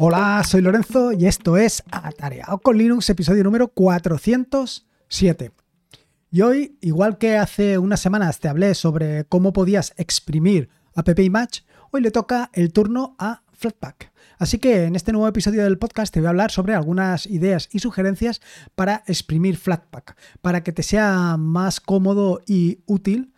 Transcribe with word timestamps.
Hola, 0.00 0.44
soy 0.44 0.60
Lorenzo 0.60 1.10
y 1.10 1.26
esto 1.26 1.56
es 1.56 1.82
Atareado 1.90 2.58
con 2.58 2.78
Linux, 2.78 3.10
episodio 3.10 3.42
número 3.42 3.66
407. 3.66 5.50
Y 6.30 6.40
hoy, 6.42 6.78
igual 6.80 7.18
que 7.18 7.36
hace 7.36 7.78
unas 7.78 7.98
semanas 7.98 8.38
te 8.38 8.46
hablé 8.46 8.76
sobre 8.76 9.24
cómo 9.24 9.52
podías 9.52 9.94
exprimir 9.96 10.68
app 10.94 11.08
Match, 11.32 11.62
hoy 11.90 12.00
le 12.00 12.12
toca 12.12 12.48
el 12.52 12.72
turno 12.72 13.16
a 13.18 13.42
Flatpak. 13.52 14.12
Así 14.38 14.58
que 14.58 14.84
en 14.84 14.94
este 14.94 15.10
nuevo 15.10 15.26
episodio 15.26 15.64
del 15.64 15.78
podcast 15.78 16.14
te 16.14 16.20
voy 16.20 16.28
a 16.28 16.30
hablar 16.30 16.52
sobre 16.52 16.74
algunas 16.74 17.26
ideas 17.26 17.68
y 17.72 17.80
sugerencias 17.80 18.40
para 18.76 19.02
exprimir 19.08 19.56
Flatpak, 19.56 20.16
para 20.40 20.62
que 20.62 20.70
te 20.70 20.84
sea 20.84 21.36
más 21.36 21.80
cómodo 21.80 22.40
y 22.46 22.82
útil 22.86 23.34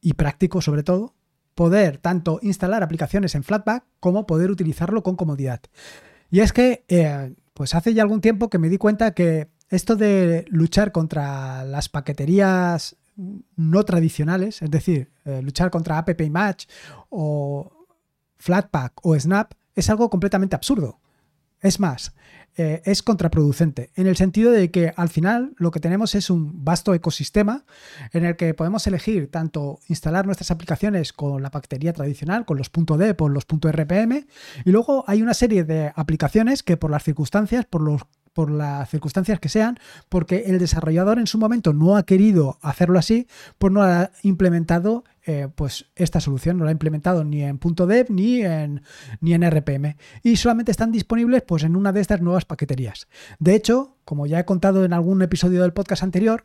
y 0.00 0.14
práctico 0.14 0.62
sobre 0.62 0.82
todo 0.82 1.14
poder 1.54 1.98
tanto 1.98 2.38
instalar 2.42 2.82
aplicaciones 2.82 3.34
en 3.34 3.44
Flatpak 3.44 3.84
como 4.00 4.26
poder 4.26 4.50
utilizarlo 4.50 5.02
con 5.02 5.16
comodidad. 5.16 5.60
Y 6.30 6.40
es 6.40 6.52
que, 6.52 6.84
eh, 6.88 7.34
pues 7.54 7.74
hace 7.74 7.94
ya 7.94 8.02
algún 8.02 8.20
tiempo 8.20 8.48
que 8.48 8.58
me 8.58 8.68
di 8.68 8.78
cuenta 8.78 9.12
que 9.12 9.48
esto 9.68 9.96
de 9.96 10.44
luchar 10.48 10.92
contra 10.92 11.64
las 11.64 11.88
paqueterías 11.88 12.96
no 13.56 13.84
tradicionales, 13.84 14.62
es 14.62 14.70
decir, 14.70 15.10
eh, 15.24 15.42
luchar 15.42 15.70
contra 15.70 15.98
App 15.98 16.08
Match 16.30 16.66
o 17.10 17.86
Flatpak 18.36 18.94
o 19.02 19.18
Snap, 19.18 19.52
es 19.74 19.90
algo 19.90 20.10
completamente 20.10 20.56
absurdo. 20.56 21.00
Es 21.60 21.78
más, 21.78 22.14
eh, 22.56 22.82
es 22.84 23.02
contraproducente, 23.02 23.90
en 23.94 24.06
el 24.06 24.16
sentido 24.16 24.52
de 24.52 24.70
que 24.70 24.92
al 24.96 25.08
final 25.08 25.54
lo 25.56 25.70
que 25.70 25.80
tenemos 25.80 26.14
es 26.14 26.28
un 26.28 26.64
vasto 26.64 26.92
ecosistema 26.92 27.64
en 28.12 28.26
el 28.26 28.36
que 28.36 28.52
podemos 28.52 28.86
elegir 28.86 29.30
tanto 29.30 29.80
instalar 29.88 30.26
nuestras 30.26 30.50
aplicaciones 30.50 31.12
con 31.12 31.42
la 31.42 31.50
paquetería 31.50 31.92
tradicional, 31.92 32.44
con 32.44 32.58
los 32.58 32.70
.deb 32.72 33.22
o 33.22 33.28
los 33.28 33.46
.rpm, 33.46 34.26
y 34.64 34.70
luego 34.70 35.04
hay 35.06 35.22
una 35.22 35.34
serie 35.34 35.64
de 35.64 35.92
aplicaciones 35.94 36.62
que 36.62 36.76
por 36.76 36.90
las 36.90 37.04
circunstancias, 37.04 37.64
por 37.64 37.80
los 37.80 38.02
por 38.32 38.50
las 38.50 38.88
circunstancias 38.88 39.38
que 39.40 39.48
sean, 39.48 39.78
porque 40.08 40.44
el 40.46 40.58
desarrollador 40.58 41.18
en 41.18 41.26
su 41.26 41.38
momento 41.38 41.72
no 41.72 41.96
ha 41.96 42.04
querido 42.04 42.58
hacerlo 42.62 42.98
así, 42.98 43.26
pues 43.58 43.72
no 43.72 43.82
ha 43.82 44.10
implementado 44.22 45.04
eh, 45.24 45.48
pues 45.54 45.86
esta 45.94 46.20
solución, 46.20 46.58
no 46.58 46.64
la 46.64 46.70
ha 46.70 46.72
implementado 46.72 47.24
ni 47.24 47.42
en 47.42 47.58
.dev 47.58 48.06
ni 48.10 48.42
en, 48.42 48.82
ni 49.20 49.34
en 49.34 49.48
RPM 49.48 49.96
y 50.22 50.36
solamente 50.36 50.72
están 50.72 50.92
disponibles 50.92 51.42
pues 51.42 51.62
en 51.64 51.76
una 51.76 51.92
de 51.92 52.00
estas 52.00 52.20
nuevas 52.20 52.44
paqueterías. 52.44 53.08
De 53.38 53.54
hecho, 53.54 53.96
como 54.04 54.26
ya 54.26 54.40
he 54.40 54.44
contado 54.44 54.84
en 54.84 54.92
algún 54.92 55.22
episodio 55.22 55.62
del 55.62 55.72
podcast 55.72 56.02
anterior, 56.02 56.44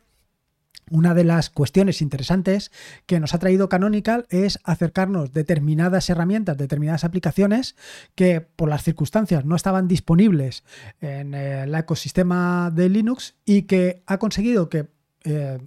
una 0.90 1.14
de 1.14 1.24
las 1.24 1.50
cuestiones 1.50 2.00
interesantes 2.00 2.70
que 3.06 3.20
nos 3.20 3.34
ha 3.34 3.38
traído 3.38 3.68
Canonical 3.68 4.26
es 4.30 4.58
acercarnos 4.64 5.32
determinadas 5.32 6.08
herramientas, 6.08 6.56
determinadas 6.56 7.04
aplicaciones 7.04 7.76
que 8.14 8.40
por 8.40 8.68
las 8.68 8.84
circunstancias 8.84 9.44
no 9.44 9.56
estaban 9.56 9.88
disponibles 9.88 10.64
en 11.00 11.34
el 11.34 11.74
ecosistema 11.74 12.70
de 12.74 12.88
Linux 12.88 13.34
y 13.44 13.62
que 13.62 14.02
ha 14.06 14.18
conseguido 14.18 14.68
que, 14.68 14.88
eh, 15.24 15.58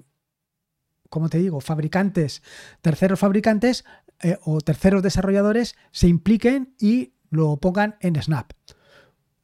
como 1.11 1.27
te 1.27 1.39
digo, 1.39 1.59
fabricantes, 1.59 2.41
terceros 2.81 3.19
fabricantes 3.19 3.83
eh, 4.21 4.37
o 4.45 4.61
terceros 4.61 5.03
desarrolladores 5.03 5.75
se 5.91 6.07
impliquen 6.07 6.73
y 6.79 7.11
lo 7.29 7.57
pongan 7.57 7.97
en 7.99 8.19
Snap. 8.19 8.53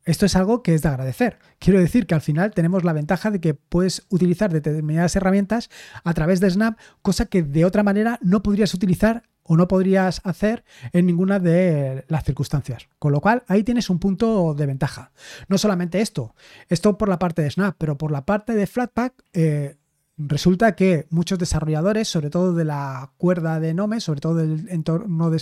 Esto 0.06 0.26
es 0.26 0.38
algo 0.38 0.64
que 0.64 0.73
es 0.73 0.82
de 0.82 0.88
agradecer. 0.88 1.40
Quiero 1.60 1.82
decir 1.82 2.08
que 2.08 2.16
al 2.16 2.22
final 2.22 2.52
tenemos 2.52 2.86
la 2.86 2.94
ventaja 2.94 3.32
de 3.32 3.42
que 3.42 3.54
puedes 3.54 4.06
utilizar 4.08 4.50
determinadas 4.54 5.18
herramientas 5.18 5.70
a 6.06 6.14
través 6.14 6.40
de 6.40 6.50
Snap, 6.50 6.80
cosa 7.02 7.26
que 7.26 7.44
de 7.44 7.66
otra 7.66 7.84
manera 7.84 8.18
no 8.22 8.42
podrías 8.42 8.73
utilizar 8.73 9.23
o 9.44 9.58
no 9.58 9.68
podrías 9.68 10.22
hacer 10.23 10.64
en 10.94 11.06
ninguna 11.06 11.40
de 11.40 12.06
las 12.08 12.23
circunstancias. 12.23 12.88
Con 12.98 13.12
lo 13.12 13.20
cual, 13.20 13.44
ahí 13.48 13.64
tienes 13.64 13.90
un 13.90 14.00
punto 14.00 14.54
de 14.54 14.66
ventaja. 14.66 15.11
No 15.49 15.58
solamente 15.58 15.99
esto, 15.99 16.34
esto 16.70 16.98
por 16.98 17.10
la 17.10 17.20
parte 17.20 17.42
de 17.42 17.52
Snap, 17.52 17.76
pero 17.78 17.98
por 17.98 18.14
la 18.14 18.26
parte 18.26 18.54
de 18.54 18.67
Flatpak, 18.67 19.14
eh, 19.34 19.76
Resulta 20.20 20.76
que 20.76 21.05
muchos 21.11 21.38
desarrolladores, 21.38 22.08
sobre 22.08 22.32
todo 22.32 22.55
de 22.55 22.66
la 22.66 23.11
cuerda 23.17 23.60
de 23.60 23.76
Nome, 23.76 24.00
sobre 24.00 24.20
todo 24.20 24.33
del 24.33 24.67
entorno 24.70 25.30
de, 25.30 25.38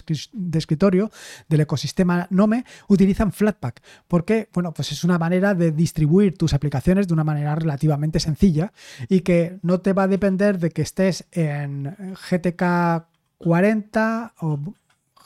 escritorio, 0.57 1.11
del 1.47 1.61
ecosistema 1.61 2.27
Nome, 2.29 2.65
utilizan 2.89 3.31
Flatpak. 3.31 3.81
Porque, 4.09 4.49
bueno, 4.53 4.73
pues 4.73 4.91
es 4.91 5.05
una 5.05 5.17
manera 5.17 5.53
de 5.53 5.71
distribuir 5.71 6.37
tus 6.37 6.53
aplicaciones 6.53 7.07
de 7.07 7.13
una 7.13 7.23
manera 7.23 7.55
relativamente 7.55 8.19
sencilla 8.19 8.73
y 9.07 9.21
que 9.21 9.59
no 9.61 9.79
te 9.79 9.93
va 9.93 10.03
a 10.03 10.07
depender 10.09 10.59
de 10.59 10.71
que 10.71 10.81
estés 10.81 11.25
en 11.31 11.95
GTK 12.29 13.05
40 13.37 14.33
o 14.41 14.59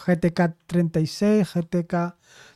GTK 0.06 0.56
36, 0.68 1.54
GTK 1.56 2.16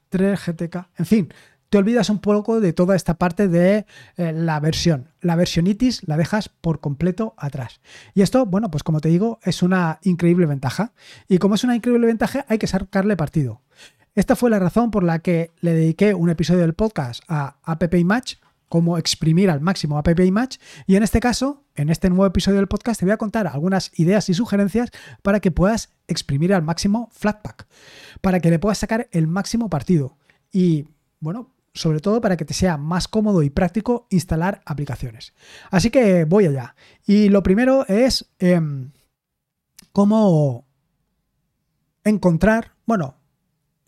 3, 0.10 0.40
GTK, 0.46 0.76
en 1.00 1.06
fin, 1.08 1.34
te 1.74 1.80
olvidas 1.80 2.12
un 2.12 2.20
poco 2.20 2.62
de 2.62 2.72
toda 2.72 2.96
esta 2.96 3.16
parte 3.16 3.48
de 3.48 3.88
eh, 4.18 4.32
la 4.32 4.60
versión. 4.60 5.10
La 5.22 5.36
versionitis 5.36 6.08
la 6.08 6.18
dejas 6.18 6.48
por 6.48 6.80
completo 6.80 7.34
atrás. 7.36 7.82
Y 8.14 8.22
esto, 8.22 8.46
bueno, 8.46 8.70
pues 8.70 8.84
como 8.84 9.02
te 9.02 9.10
digo, 9.10 9.40
es 9.42 9.64
una 9.64 9.98
increíble 10.04 10.46
ventaja. 10.46 10.94
Y 11.28 11.40
como 11.40 11.56
es 11.56 11.64
una 11.64 11.76
increíble 11.76 12.06
ventaja, 12.06 12.46
hay 12.48 12.60
que 12.60 12.68
sacarle 12.68 13.18
partido. 13.18 13.64
Esta 14.14 14.36
fue 14.36 14.52
la 14.52 14.60
razón 14.60 14.92
por 14.92 15.04
la 15.04 15.18
que 15.18 15.50
le 15.62 15.74
dediqué 15.74 16.14
un 16.14 16.30
episodio 16.30 16.62
del 16.62 16.76
podcast 16.76 17.24
a 17.28 17.58
App 17.64 17.92
Match, 18.06 18.36
cómo 18.70 19.00
exprimir 19.00 19.50
al 19.50 19.62
máximo 19.62 19.98
App 19.98 20.10
Match. 20.32 20.58
Y 20.86 20.96
en 20.96 21.02
este 21.02 21.20
caso, 21.20 21.64
en 21.74 21.90
este 21.90 22.08
nuevo 22.10 22.28
episodio 22.28 22.58
del 22.58 22.68
podcast, 22.68 23.00
te 23.00 23.08
voy 23.08 23.14
a 23.14 23.18
contar 23.18 23.48
algunas 23.48 23.90
ideas 23.98 24.30
y 24.30 24.36
sugerencias 24.36 24.92
para 25.24 25.40
que 25.40 25.50
puedas 25.50 25.90
exprimir 26.08 26.54
al 26.54 26.62
máximo 26.62 27.10
Flatpak, 27.14 27.66
para 28.22 28.40
que 28.42 28.52
le 28.52 28.60
puedas 28.60 28.78
sacar 28.78 29.08
el 29.12 29.26
máximo 29.26 29.72
partido. 29.72 30.20
Y 30.52 30.86
bueno, 31.20 31.50
sobre 31.74 32.00
todo 32.00 32.22
para 32.22 32.38
que 32.38 32.46
te 32.46 32.54
sea 32.54 32.78
más 32.78 33.08
cómodo 33.08 33.44
y 33.44 33.50
práctico 33.50 34.08
instalar 34.10 34.62
aplicaciones. 34.66 35.34
Así 35.72 35.90
que 35.90 36.26
voy 36.26 36.46
allá. 36.46 36.76
Y 37.06 37.30
lo 37.30 37.42
primero 37.44 37.86
es 37.88 38.32
em, 38.40 38.92
cómo 39.92 40.68
encontrar, 42.04 42.74
bueno, 42.86 43.18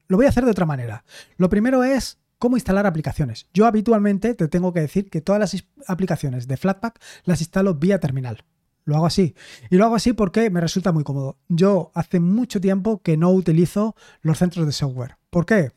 lo 0.07 0.17
voy 0.17 0.25
a 0.25 0.29
hacer 0.29 0.45
de 0.45 0.51
otra 0.51 0.65
manera. 0.65 1.03
Lo 1.37 1.49
primero 1.49 1.83
es 1.83 2.19
cómo 2.39 2.57
instalar 2.57 2.85
aplicaciones. 2.85 3.47
Yo 3.53 3.65
habitualmente 3.65 4.33
te 4.33 4.47
tengo 4.47 4.73
que 4.73 4.81
decir 4.81 5.09
que 5.09 5.21
todas 5.21 5.39
las 5.39 5.65
aplicaciones 5.87 6.47
de 6.47 6.57
Flatpak 6.57 6.99
las 7.23 7.41
instalo 7.41 7.75
vía 7.75 7.99
terminal. 7.99 8.43
Lo 8.83 8.95
hago 8.95 9.07
así. 9.07 9.35
Y 9.69 9.77
lo 9.77 9.85
hago 9.85 9.95
así 9.95 10.13
porque 10.13 10.49
me 10.49 10.61
resulta 10.61 10.91
muy 10.91 11.03
cómodo. 11.03 11.39
Yo 11.47 11.91
hace 11.95 12.19
mucho 12.19 12.61
tiempo 12.61 13.01
que 13.01 13.17
no 13.17 13.31
utilizo 13.31 13.95
los 14.21 14.37
centros 14.37 14.65
de 14.65 14.71
software. 14.71 15.17
¿Por 15.31 15.45
qué? 15.45 15.71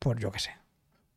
Por 0.00 0.18
yo 0.18 0.32
qué 0.32 0.40
sé. 0.40 0.57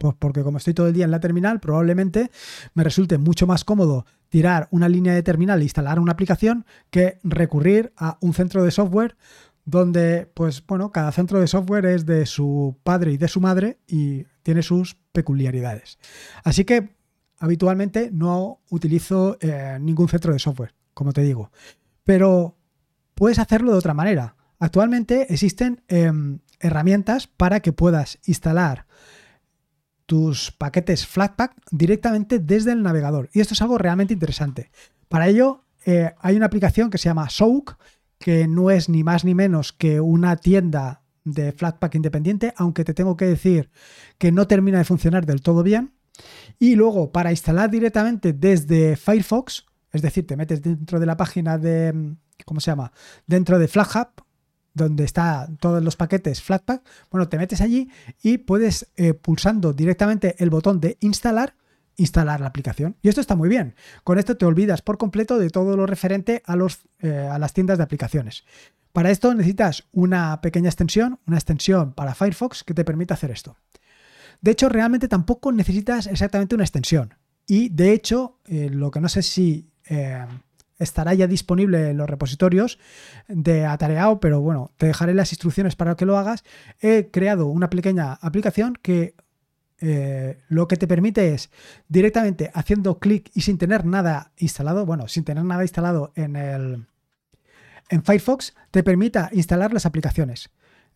Pues 0.01 0.15
porque 0.17 0.41
como 0.41 0.57
estoy 0.57 0.73
todo 0.73 0.87
el 0.87 0.93
día 0.93 1.05
en 1.05 1.11
la 1.11 1.19
terminal, 1.19 1.59
probablemente 1.59 2.31
me 2.73 2.83
resulte 2.83 3.19
mucho 3.19 3.45
más 3.45 3.63
cómodo 3.63 4.07
tirar 4.29 4.67
una 4.71 4.89
línea 4.89 5.13
de 5.13 5.21
terminal 5.21 5.59
e 5.59 5.65
instalar 5.65 5.99
una 5.99 6.13
aplicación 6.13 6.65
que 6.89 7.19
recurrir 7.23 7.93
a 7.97 8.17
un 8.19 8.33
centro 8.33 8.63
de 8.63 8.71
software 8.71 9.15
donde, 9.63 10.27
pues 10.33 10.65
bueno, 10.65 10.91
cada 10.91 11.11
centro 11.11 11.39
de 11.39 11.45
software 11.45 11.85
es 11.85 12.07
de 12.07 12.25
su 12.25 12.79
padre 12.81 13.11
y 13.11 13.17
de 13.17 13.27
su 13.27 13.41
madre 13.41 13.77
y 13.85 14.25
tiene 14.41 14.63
sus 14.63 14.97
peculiaridades. 15.11 15.99
Así 16.43 16.65
que 16.65 16.95
habitualmente 17.37 18.09
no 18.11 18.59
utilizo 18.71 19.37
eh, 19.39 19.77
ningún 19.79 20.09
centro 20.09 20.33
de 20.33 20.39
software, 20.39 20.73
como 20.95 21.13
te 21.13 21.21
digo. 21.21 21.51
Pero 22.03 22.57
puedes 23.13 23.37
hacerlo 23.37 23.71
de 23.71 23.77
otra 23.77 23.93
manera. 23.93 24.35
Actualmente 24.57 25.31
existen 25.31 25.83
em, 25.87 26.39
herramientas 26.59 27.27
para 27.27 27.59
que 27.59 27.71
puedas 27.71 28.17
instalar 28.25 28.87
tus 30.11 30.51
paquetes 30.51 31.07
Flatpak 31.07 31.53
directamente 31.71 32.37
desde 32.37 32.73
el 32.73 32.83
navegador. 32.83 33.29
Y 33.31 33.39
esto 33.39 33.53
es 33.53 33.61
algo 33.61 33.77
realmente 33.77 34.13
interesante. 34.13 34.69
Para 35.07 35.29
ello 35.29 35.63
eh, 35.85 36.11
hay 36.19 36.35
una 36.35 36.47
aplicación 36.47 36.89
que 36.89 36.97
se 36.97 37.05
llama 37.05 37.29
Soak, 37.29 37.77
que 38.19 38.45
no 38.45 38.71
es 38.71 38.89
ni 38.89 39.05
más 39.05 39.23
ni 39.23 39.35
menos 39.35 39.71
que 39.71 40.01
una 40.01 40.35
tienda 40.35 41.01
de 41.23 41.53
Flatpak 41.53 41.95
independiente, 41.95 42.53
aunque 42.57 42.83
te 42.83 42.93
tengo 42.93 43.15
que 43.15 43.23
decir 43.23 43.71
que 44.17 44.33
no 44.33 44.47
termina 44.47 44.79
de 44.79 44.83
funcionar 44.83 45.25
del 45.25 45.41
todo 45.41 45.63
bien. 45.63 45.93
Y 46.59 46.75
luego 46.75 47.13
para 47.13 47.31
instalar 47.31 47.71
directamente 47.71 48.33
desde 48.33 48.97
Firefox, 48.97 49.65
es 49.93 50.01
decir, 50.01 50.27
te 50.27 50.35
metes 50.35 50.61
dentro 50.61 50.99
de 50.99 51.05
la 51.05 51.15
página 51.15 51.57
de, 51.57 52.17
¿cómo 52.43 52.59
se 52.59 52.69
llama? 52.69 52.91
Dentro 53.27 53.59
de 53.59 53.69
FlatHub, 53.69 54.09
donde 54.73 55.03
están 55.03 55.57
todos 55.57 55.83
los 55.83 55.95
paquetes 55.95 56.41
Flatpak, 56.41 56.81
bueno, 57.09 57.27
te 57.27 57.37
metes 57.37 57.61
allí 57.61 57.89
y 58.21 58.39
puedes, 58.39 58.91
eh, 58.95 59.13
pulsando 59.13 59.73
directamente 59.73 60.35
el 60.39 60.49
botón 60.49 60.79
de 60.79 60.97
instalar, 61.01 61.55
instalar 61.97 62.39
la 62.39 62.47
aplicación. 62.47 62.95
Y 63.01 63.09
esto 63.09 63.21
está 63.21 63.35
muy 63.35 63.49
bien. 63.49 63.75
Con 64.03 64.17
esto 64.17 64.37
te 64.37 64.45
olvidas 64.45 64.81
por 64.81 64.97
completo 64.97 65.37
de 65.37 65.49
todo 65.49 65.75
lo 65.75 65.85
referente 65.85 66.41
a, 66.45 66.55
los, 66.55 66.79
eh, 66.99 67.27
a 67.31 67.37
las 67.37 67.53
tiendas 67.53 67.77
de 67.77 67.83
aplicaciones. 67.83 68.45
Para 68.93 69.11
esto 69.11 69.33
necesitas 69.33 69.87
una 69.91 70.41
pequeña 70.41 70.69
extensión, 70.69 71.19
una 71.25 71.37
extensión 71.37 71.93
para 71.93 72.15
Firefox 72.15 72.63
que 72.63 72.73
te 72.73 72.83
permita 72.83 73.13
hacer 73.13 73.31
esto. 73.31 73.55
De 74.41 74.51
hecho, 74.51 74.69
realmente 74.69 75.07
tampoco 75.07 75.51
necesitas 75.51 76.07
exactamente 76.07 76.55
una 76.55 76.63
extensión. 76.63 77.13
Y 77.47 77.69
de 77.69 77.93
hecho, 77.93 78.39
eh, 78.45 78.69
lo 78.69 78.91
que 78.91 78.99
no 78.99 79.09
sé 79.09 79.21
si 79.21 79.69
estará 80.81 81.13
ya 81.13 81.27
disponible 81.27 81.91
en 81.91 81.97
los 81.97 82.09
repositorios 82.09 82.79
de 83.27 83.65
Atareado, 83.65 84.19
pero 84.19 84.41
bueno, 84.41 84.71
te 84.77 84.87
dejaré 84.87 85.13
las 85.13 85.31
instrucciones 85.31 85.75
para 85.75 85.95
que 85.95 86.05
lo 86.05 86.17
hagas. 86.17 86.43
He 86.79 87.09
creado 87.11 87.47
una 87.47 87.69
pequeña 87.69 88.13
aplicación 88.13 88.77
que 88.81 89.15
eh, 89.79 90.39
lo 90.47 90.67
que 90.67 90.77
te 90.77 90.87
permite 90.87 91.33
es 91.33 91.49
directamente 91.87 92.51
haciendo 92.53 92.99
clic 92.99 93.31
y 93.33 93.41
sin 93.41 93.57
tener 93.57 93.85
nada 93.85 94.31
instalado, 94.37 94.85
bueno, 94.85 95.07
sin 95.07 95.23
tener 95.23 95.43
nada 95.43 95.63
instalado 95.63 96.11
en 96.15 96.35
el 96.35 96.85
en 97.89 98.03
Firefox, 98.03 98.53
te 98.71 98.83
permita 98.83 99.29
instalar 99.33 99.73
las 99.73 99.85
aplicaciones. 99.85 100.49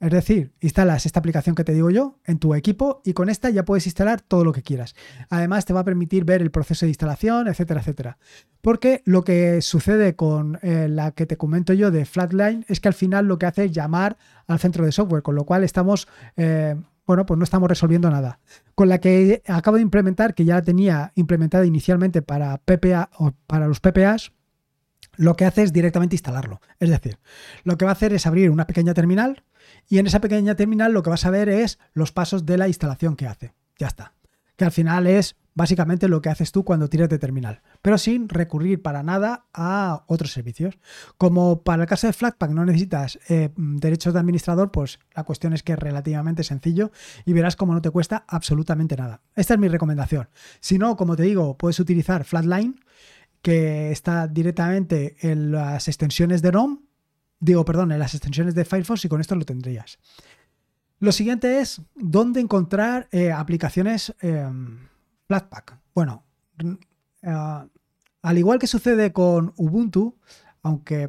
Es 0.06 0.12
decir, 0.12 0.52
instalas 0.62 1.08
esta 1.08 1.20
aplicación 1.20 1.56
que 1.56 1.64
te 1.64 1.74
digo 1.74 1.90
yo 1.90 2.20
en 2.26 2.38
tu 2.38 2.54
equipo 2.54 3.02
y 3.04 3.14
con 3.14 3.28
esta 3.28 3.50
ya 3.50 3.66
puedes 3.66 3.88
instalar 3.88 4.22
todo 4.22 4.46
lo 4.46 4.54
que 4.54 4.62
quieras. 4.62 4.94
Además, 5.32 5.66
te 5.66 5.74
va 5.74 5.80
a 5.80 5.84
permitir 5.84 6.26
ver 6.26 6.44
el 6.44 6.52
proceso 6.52 6.86
de 6.86 6.92
instalación, 6.92 7.48
etcétera, 7.48 7.80
etcétera. 7.80 8.20
Porque 8.62 9.02
lo 9.06 9.24
que 9.24 9.64
sucede 9.64 10.16
con 10.16 10.60
eh, 10.62 10.88
la 10.90 11.10
que 11.14 11.26
te 11.26 11.38
comento 11.38 11.74
yo 11.74 11.90
de 11.90 12.06
Flatline 12.06 12.66
es 12.68 12.80
que 12.80 12.88
al 12.88 12.94
final 12.94 13.26
lo 13.26 13.40
que 13.40 13.48
hace 13.48 13.66
es 13.66 13.72
llamar 13.72 14.16
al 14.46 14.60
centro 14.60 14.86
de 14.86 14.92
software, 14.92 15.24
con 15.24 15.34
lo 15.34 15.44
cual 15.44 15.64
estamos, 15.64 16.08
eh, 16.38 16.76
bueno, 17.08 17.26
pues 17.26 17.40
no 17.40 17.44
estamos 17.44 17.68
resolviendo 17.68 18.12
nada. 18.12 18.40
Con 18.76 18.90
la 18.90 19.00
que 19.00 19.42
acabo 19.48 19.78
de 19.78 19.82
implementar, 19.84 20.36
que 20.36 20.46
ya 20.46 20.54
la 20.54 20.62
tenía 20.62 21.14
implementada 21.16 21.66
inicialmente 21.66 22.22
para 22.22 22.60
PPA 22.60 23.10
o 23.18 23.32
para 23.48 23.68
los 23.68 23.80
PPAs, 23.80 24.34
lo 25.18 25.36
que 25.36 25.46
hace 25.46 25.64
es 25.64 25.74
directamente 25.74 26.16
instalarlo. 26.16 26.62
Es 26.80 26.90
decir, 26.90 27.18
lo 27.64 27.78
que 27.78 27.86
va 27.86 27.92
a 27.92 27.94
hacer 27.94 28.14
es 28.14 28.26
abrir 28.26 28.50
una 28.50 28.68
pequeña 28.68 28.94
terminal 28.94 29.44
y 29.88 30.00
en 30.00 30.08
esa 30.08 30.22
pequeña 30.22 30.56
terminal 30.56 30.94
lo 30.94 31.04
que 31.04 31.10
vas 31.10 31.26
a 31.26 31.30
ver 31.30 31.50
es 31.50 31.80
los 31.94 32.12
pasos 32.12 32.46
de 32.46 32.58
la 32.58 32.68
instalación 32.68 33.16
que 33.16 33.28
hace. 33.28 33.54
Ya 33.78 33.88
está. 33.88 34.14
Que 34.56 34.66
al 34.66 34.72
final 34.72 35.08
es 35.08 35.36
básicamente 35.56 36.08
lo 36.08 36.22
que 36.22 36.30
haces 36.30 36.52
tú 36.52 36.64
cuando 36.64 36.90
tiras 36.90 37.10
de 37.10 37.18
terminal, 37.18 37.62
pero 37.82 37.98
sin 37.98 38.30
recurrir 38.30 38.82
para 38.82 39.02
nada 39.04 39.46
a 39.54 40.04
otros 40.08 40.32
servicios. 40.32 40.78
Como 41.18 41.64
para 41.64 41.84
el 41.84 41.90
caso 41.90 42.08
de 42.08 42.14
Flatpak 42.14 42.52
no 42.52 42.66
necesitas 42.66 43.18
eh, 43.30 43.50
derechos 43.56 44.14
de 44.14 44.20
administrador, 44.20 44.72
pues 44.72 45.00
la 45.16 45.24
cuestión 45.24 45.54
es 45.54 45.64
que 45.64 45.74
es 45.74 45.80
relativamente 45.80 46.44
sencillo 46.44 46.92
y 47.26 47.34
verás 47.34 47.56
cómo 47.56 47.74
no 47.74 47.82
te 47.82 47.90
cuesta 47.90 48.26
absolutamente 48.28 48.96
nada. 48.98 49.22
Esta 49.36 49.56
es 49.56 49.60
mi 49.60 49.70
recomendación. 49.70 50.30
Si 50.60 50.78
no, 50.78 50.96
como 50.98 51.16
te 51.16 51.24
digo, 51.24 51.58
puedes 51.58 51.80
utilizar 51.80 52.26
Flatline, 52.26 52.80
que 53.46 53.92
está 53.92 54.28
directamente 54.28 55.18
en 55.20 55.52
las 55.52 55.88
extensiones 55.88 56.42
de 56.42 56.50
ROM 56.50 56.80
digo, 57.40 57.64
perdón, 57.64 57.92
en 57.92 58.00
las 58.00 58.16
extensiones 58.16 58.56
de 58.56 58.66
Firefox 58.66 59.06
y 59.06 59.08
con 59.08 59.22
esto 59.22 59.36
lo 59.36 59.46
tendrías. 59.46 60.00
Lo 60.98 61.12
siguiente 61.12 61.60
es 61.60 61.80
dónde 61.94 62.40
encontrar 62.40 63.08
eh, 63.12 63.32
aplicaciones 63.32 64.16
em, 64.22 64.88
Flatpak. 65.28 65.80
Bueno, 65.94 66.24
eh, 67.22 67.68
al 68.24 68.38
igual 68.40 68.58
que 68.58 68.66
sucede 68.66 69.14
con 69.14 69.54
Ubuntu, 69.58 70.18
aunque 70.64 71.08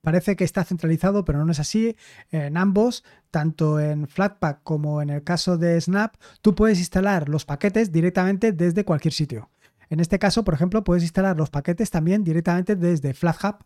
parece 0.00 0.36
que 0.36 0.44
está 0.44 0.64
centralizado, 0.64 1.26
pero 1.26 1.44
no 1.44 1.52
es 1.52 1.60
así, 1.60 1.96
en 2.30 2.56
ambos, 2.56 3.04
tanto 3.30 3.78
en 3.78 4.08
Flatpak 4.08 4.62
como 4.62 5.02
en 5.02 5.10
el 5.10 5.22
caso 5.22 5.58
de 5.58 5.78
Snap, 5.78 6.14
tú 6.40 6.54
puedes 6.54 6.78
instalar 6.78 7.28
los 7.28 7.44
paquetes 7.44 7.92
directamente 7.92 8.52
desde 8.52 8.86
cualquier 8.86 9.12
sitio. 9.12 9.50
En 9.94 10.00
este 10.00 10.18
caso, 10.18 10.42
por 10.42 10.54
ejemplo, 10.54 10.82
puedes 10.82 11.04
instalar 11.04 11.36
los 11.36 11.50
paquetes 11.50 11.92
también 11.92 12.24
directamente 12.24 12.74
desde 12.74 13.14
FlatHub 13.14 13.58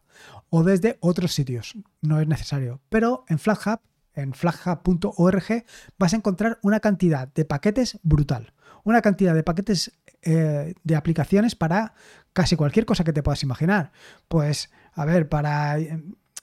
o 0.51 0.63
desde 0.63 0.99
otros 1.01 1.33
sitios. 1.33 1.75
No 2.03 2.21
es 2.21 2.29
necesario. 2.29 2.83
Pero 2.91 3.25
en 3.29 3.39
FlatHub, 3.39 3.81
en 4.13 4.35
flathub.org, 4.35 5.65
vas 5.99 6.13
a 6.13 6.17
encontrar 6.17 6.59
una 6.61 6.81
cantidad 6.81 7.33
de 7.33 7.47
paquetes 7.47 7.99
brutal. 8.03 8.53
Una 8.85 9.01
cantidad 9.01 9.35
de 9.35 9.43
paquetes 9.43 9.99
eh, 10.21 10.75
de 10.85 10.97
aplicaciones 10.97 11.55
para 11.55 11.95
casi 12.35 12.57
cualquier 12.57 12.85
cosa 12.85 13.05
que 13.05 13.15
te 13.15 13.23
puedas 13.23 13.43
imaginar. 13.43 13.93
Pues, 14.29 14.71
a 14.93 15.07
ver, 15.07 15.31
para 15.31 15.79
eh, 15.79 16.03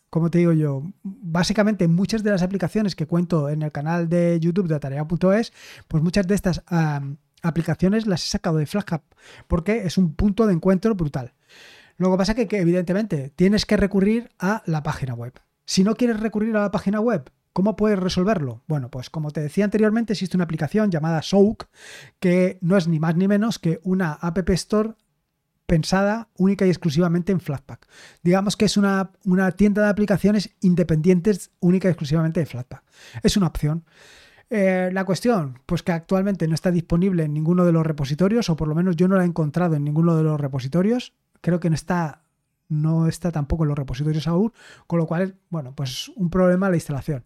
como 0.10 0.32
te 0.32 0.40
digo 0.40 0.54
yo, 0.54 0.82
básicamente 1.04 1.88
muchas 1.88 2.24
de 2.24 2.32
las 2.32 2.42
aplicaciones 2.42 2.96
que 2.96 3.06
cuento 3.06 3.50
en 3.50 3.62
el 3.62 3.72
canal 3.72 4.10
de 4.10 4.40
YouTube 4.40 4.68
de 4.68 4.80
Tarea.es, 4.80 5.54
pues 5.88 6.02
muchas 6.02 6.26
de 6.26 6.34
estas 6.34 6.64
aplicaciones 7.48 8.08
las 8.08 8.26
he 8.26 8.28
sacado 8.30 8.58
de 8.58 8.66
FlashHub 8.66 9.02
porque 9.48 9.86
es 9.86 9.98
un 9.98 10.14
punto 10.16 10.48
de 10.48 10.54
encuentro 10.54 10.96
brutal. 10.96 11.34
Pasa 12.18 12.36
que, 12.36 12.48
que 12.48 12.60
evidentemente 12.60 13.32
tienes 13.36 13.66
que 13.66 13.78
recurrir 13.78 14.30
a 14.40 14.64
la 14.66 14.84
página 14.84 15.14
web. 15.14 15.34
Si 15.66 15.84
no 15.84 15.96
quieres 15.96 16.20
recurrir 16.20 16.56
a 16.56 16.62
la 16.62 16.72
página 16.72 17.00
web, 17.00 17.32
¿Cómo 17.56 17.78
puedes 17.78 17.98
resolverlo? 17.98 18.64
Bueno, 18.68 18.92
pues 18.92 19.10
como 19.10 19.32
te 19.32 19.40
decía 19.40 19.64
anteriormente, 19.64 20.12
existe 20.12 20.36
una 20.36 20.44
aplicación 20.44 20.92
llamada 20.92 21.22
Soak 21.22 21.70
que 22.20 22.58
no 22.60 22.76
es 22.76 22.90
ni 22.90 23.00
más 23.00 23.16
ni 23.16 23.30
menos 23.30 23.60
que 23.60 23.80
una 23.84 24.12
App 24.12 24.50
Store 24.50 24.96
pensada 25.66 26.28
única 26.36 26.66
y 26.66 26.70
exclusivamente 26.70 27.32
en 27.32 27.40
Flatpak. 27.40 27.88
Digamos 28.24 28.58
que 28.58 28.66
es 28.66 28.76
una, 28.76 29.12
una, 29.24 29.52
tienda 29.54 29.84
de 29.84 29.88
aplicaciones 29.88 30.50
independientes 30.60 31.52
única 31.62 31.88
y 31.88 31.92
exclusivamente 31.92 32.42
de 32.42 32.46
Flatpak. 32.46 32.84
Es 33.24 33.38
una 33.38 33.48
opción. 33.48 33.86
Eh, 34.50 34.90
la 34.94 35.06
cuestión, 35.06 35.60
pues 35.66 35.84
que 35.84 35.92
actualmente 35.92 36.48
no 36.48 36.54
está 36.54 36.72
disponible 36.72 37.24
en 37.24 37.34
ninguno 37.34 37.66
de 37.66 37.72
los 37.72 37.86
repositorios, 37.86 38.50
o 38.50 38.56
por 38.56 38.68
lo 38.68 38.76
menos 38.76 38.96
yo 38.96 39.08
no 39.08 39.16
la 39.16 39.24
he 39.24 39.28
encontrado 39.28 39.76
en 39.76 39.84
ninguno 39.84 40.16
de 40.16 40.24
los 40.24 40.40
repositorios. 40.40 41.14
Creo 41.42 41.60
que 41.60 41.70
no 41.70 41.76
está, 41.76 42.22
no 42.70 43.08
está 43.08 43.32
tampoco 43.32 43.64
en 43.64 43.70
los 43.70 43.78
repositorios 43.78 44.28
aún, 44.28 44.54
con 44.88 45.00
lo 45.00 45.08
cual, 45.08 45.36
bueno, 45.50 45.74
pues 45.76 46.10
un 46.16 46.30
problema 46.30 46.70
la 46.70 46.78
instalación. 46.78 47.24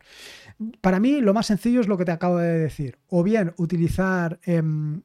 Para 0.81 0.99
mí, 0.99 1.21
lo 1.21 1.33
más 1.33 1.47
sencillo 1.47 1.81
es 1.81 1.87
lo 1.87 1.97
que 1.97 2.05
te 2.05 2.11
acabo 2.11 2.37
de 2.37 2.57
decir. 2.57 2.99
O 3.07 3.23
bien 3.23 3.53
utilizar 3.57 4.39
em, 4.43 5.01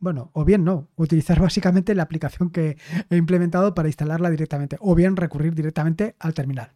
bueno, 0.00 0.30
o 0.32 0.44
bien 0.44 0.64
no, 0.64 0.88
utilizar 0.96 1.38
básicamente 1.40 1.94
la 1.94 2.02
aplicación 2.02 2.50
que 2.50 2.76
he 3.08 3.16
implementado 3.16 3.74
para 3.74 3.88
instalarla 3.88 4.30
directamente, 4.30 4.76
o 4.80 4.94
bien 4.94 5.16
recurrir 5.16 5.54
directamente 5.54 6.16
al 6.18 6.34
terminal. 6.34 6.72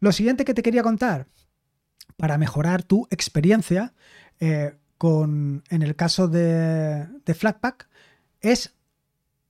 Lo 0.00 0.12
siguiente 0.12 0.44
que 0.44 0.54
te 0.54 0.62
quería 0.62 0.82
contar, 0.82 1.28
para 2.16 2.38
mejorar 2.38 2.82
tu 2.82 3.06
experiencia 3.10 3.94
eh, 4.40 4.76
con, 4.98 5.64
en 5.68 5.82
el 5.82 5.96
caso 5.96 6.28
de, 6.28 7.06
Flatpak 7.34 7.88
es 8.40 8.74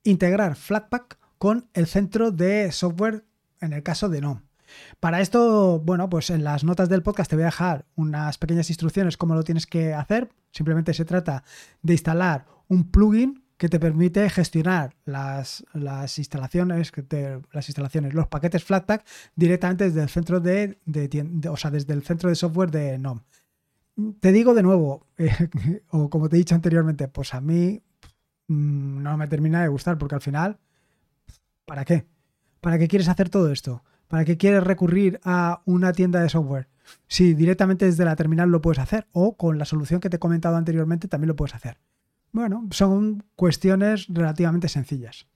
integrar 0.02 0.56
Flatpak 0.56 1.18
con 1.38 1.68
el 1.74 1.86
centro 1.86 2.30
de 2.30 2.72
software 2.72 3.24
en 3.60 3.72
el 3.72 3.82
caso 3.82 4.08
de 4.08 4.20
NOM. 4.20 4.40
Para 4.98 5.20
esto, 5.20 5.78
bueno, 5.80 6.08
pues 6.08 6.30
en 6.30 6.42
las 6.42 6.64
notas 6.64 6.88
del 6.88 7.02
podcast 7.02 7.30
te 7.30 7.36
voy 7.36 7.44
a 7.44 7.46
dejar 7.46 7.86
unas 7.94 8.38
pequeñas 8.38 8.70
instrucciones 8.70 9.16
cómo 9.16 9.34
lo 9.34 9.44
tienes 9.44 9.66
que 9.66 9.94
hacer. 9.94 10.30
Simplemente 10.50 10.94
se 10.94 11.04
trata 11.04 11.44
de 11.82 11.92
instalar 11.92 12.46
un 12.68 12.90
plugin 12.90 13.43
que 13.56 13.68
te 13.68 13.78
permite 13.78 14.28
gestionar 14.30 14.96
las, 15.04 15.64
las 15.72 16.18
instalaciones, 16.18 16.92
las 17.52 17.68
instalaciones, 17.68 18.14
los 18.14 18.26
paquetes 18.26 18.64
Flatpak 18.64 19.04
directamente 19.36 19.84
desde 19.84 20.02
el 20.02 20.08
centro 20.08 20.40
de, 20.40 20.78
o 21.48 21.56
sea, 21.56 21.70
desde 21.70 21.92
el 21.92 22.02
centro 22.02 22.28
de 22.28 22.34
software 22.34 22.70
de 22.70 22.98
NOM. 22.98 23.20
Te 24.20 24.32
digo 24.32 24.54
de 24.54 24.62
nuevo, 24.62 25.06
o 25.90 26.10
como 26.10 26.28
te 26.28 26.36
he 26.36 26.38
dicho 26.38 26.54
anteriormente, 26.54 27.06
pues 27.06 27.32
a 27.32 27.40
mí 27.40 27.80
mm, 28.48 29.02
no 29.02 29.16
me 29.16 29.28
termina 29.28 29.62
de 29.62 29.68
gustar 29.68 29.98
porque 29.98 30.16
al 30.16 30.20
final, 30.20 30.58
¿para 31.64 31.84
qué? 31.84 32.06
¿Para 32.60 32.78
qué 32.78 32.88
quieres 32.88 33.08
hacer 33.08 33.28
todo 33.28 33.52
esto? 33.52 33.84
¿Para 34.08 34.24
qué 34.24 34.36
quieres 34.36 34.64
recurrir 34.64 35.20
a 35.22 35.62
una 35.64 35.92
tienda 35.92 36.20
de 36.20 36.28
software? 36.28 36.68
Si 37.06 37.34
directamente 37.34 37.86
desde 37.86 38.04
la 38.04 38.16
terminal 38.16 38.50
lo 38.50 38.60
puedes 38.60 38.80
hacer 38.80 39.06
o 39.12 39.36
con 39.36 39.58
la 39.58 39.64
solución 39.64 40.00
que 40.00 40.10
te 40.10 40.16
he 40.16 40.20
comentado 40.20 40.56
anteriormente 40.56 41.06
también 41.06 41.28
lo 41.28 41.36
puedes 41.36 41.54
hacer. 41.54 41.78
Bueno, 42.34 42.66
son 42.72 43.22
cuestiones 43.36 44.08
relativamente 44.08 44.66
sencillas. 44.66 45.28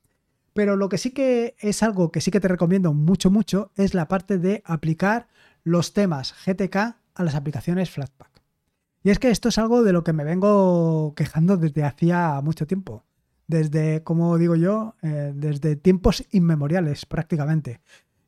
Pero 0.53 0.75
lo 0.75 0.89
que 0.89 0.99
sí 0.99 1.13
que 1.13 1.55
es 1.61 1.85
algo 1.85 2.11
que 2.11 2.21
sí 2.21 2.33
que 2.33 2.41
te 2.41 2.49
recomiendo 2.49 2.93
mucho, 2.93 3.31
mucho, 3.31 3.71
es 3.77 3.95
la 3.95 4.09
parte 4.09 4.37
de 4.37 4.63
aplicar 4.65 5.29
los 5.63 5.93
temas 5.95 6.35
GTK 6.45 6.77
a 6.77 7.23
las 7.23 7.37
aplicaciones 7.37 7.89
Flatpak. 7.89 8.43
Y 9.05 9.11
es 9.11 9.21
que 9.21 9.31
esto 9.31 9.49
es 9.49 9.59
algo 9.59 9.85
de 9.85 9.93
lo 9.93 10.03
que 10.03 10.13
me 10.13 10.25
vengo 10.25 11.15
quejando 11.15 11.57
desde 11.57 11.85
hacía 11.85 12.41
mucho 12.43 12.67
tiempo. 12.67 13.05
Desde, 13.47 14.03
como 14.03 14.37
digo 14.37 14.57
yo, 14.57 14.97
eh, 15.03 15.33
desde 15.37 15.77
tiempos 15.77 16.27
inmemoriales 16.33 17.07
prácticamente. 17.07 17.81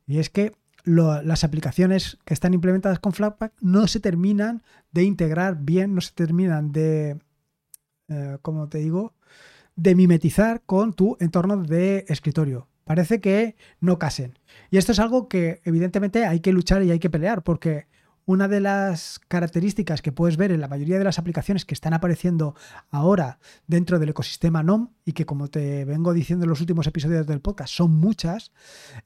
Y 0.07 0.19
es 0.19 0.29
que 0.29 0.55
las 0.85 1.43
aplicaciones 1.43 2.19
que 2.23 2.33
están 2.33 2.53
implementadas 2.53 2.99
con 2.99 3.11
Flatpak 3.11 3.51
no 3.59 3.85
se 3.87 3.99
terminan 3.99 4.63
de 4.93 5.03
integrar 5.03 5.57
bien, 5.59 5.93
no 5.93 5.99
se 5.99 6.13
terminan 6.13 6.71
de 6.71 7.19
eh, 8.11 8.37
como 8.41 8.67
te 8.67 8.79
digo, 8.79 9.13
de 9.77 9.95
mimetizar 9.95 10.61
con 10.65 10.93
tu 10.93 11.15
entorno 11.21 11.55
de 11.55 12.05
escritorio. 12.09 12.67
Parece 12.83 13.21
que 13.21 13.55
no 13.79 13.97
casen. 13.97 14.37
Y 14.69 14.77
esto 14.77 14.91
es 14.91 14.99
algo 14.99 15.29
que 15.29 15.61
evidentemente 15.63 16.25
hay 16.25 16.41
que 16.41 16.51
luchar 16.51 16.83
y 16.83 16.91
hay 16.91 16.99
que 16.99 17.09
pelear 17.09 17.41
porque 17.41 17.87
una 18.25 18.49
de 18.49 18.59
las 18.59 19.19
características 19.29 20.01
que 20.01 20.11
puedes 20.11 20.35
ver 20.35 20.51
en 20.51 20.59
la 20.59 20.67
mayoría 20.67 20.97
de 20.97 21.05
las 21.05 21.19
aplicaciones 21.19 21.63
que 21.63 21.73
están 21.73 21.93
apareciendo 21.93 22.53
ahora 22.89 23.39
dentro 23.65 23.97
del 23.97 24.09
ecosistema 24.09 24.61
NOM 24.61 24.89
y 25.05 25.13
que 25.13 25.25
como 25.25 25.47
te 25.47 25.85
vengo 25.85 26.13
diciendo 26.13 26.43
en 26.43 26.49
los 26.49 26.59
últimos 26.59 26.87
episodios 26.87 27.25
del 27.25 27.39
podcast 27.39 27.73
son 27.73 27.91
muchas, 27.95 28.51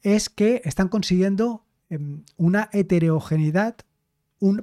es 0.01 0.29
que 0.29 0.61
están 0.65 0.87
consiguiendo 0.87 1.65
em, 1.89 2.23
una 2.37 2.69
heterogeneidad 2.73 3.77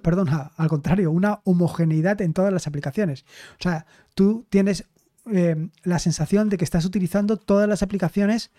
perdón, 0.02 0.28
al 0.56 0.68
contrario, 0.68 1.10
una 1.10 1.40
homogeneidad 1.44 2.20
en 2.20 2.32
todas 2.32 2.52
las 2.52 2.66
aplicaciones. 2.66 3.24
O 3.58 3.62
sea, 3.62 3.86
tú 4.14 4.46
tienes 4.50 4.86
eh, 5.30 5.68
la 5.84 5.98
sensación 5.98 6.48
de 6.48 6.58
que 6.58 6.64
estás 6.64 6.84
utilizando 6.84 7.36
todas 7.36 7.68
las 7.68 7.82
aplicaciones 7.82 8.50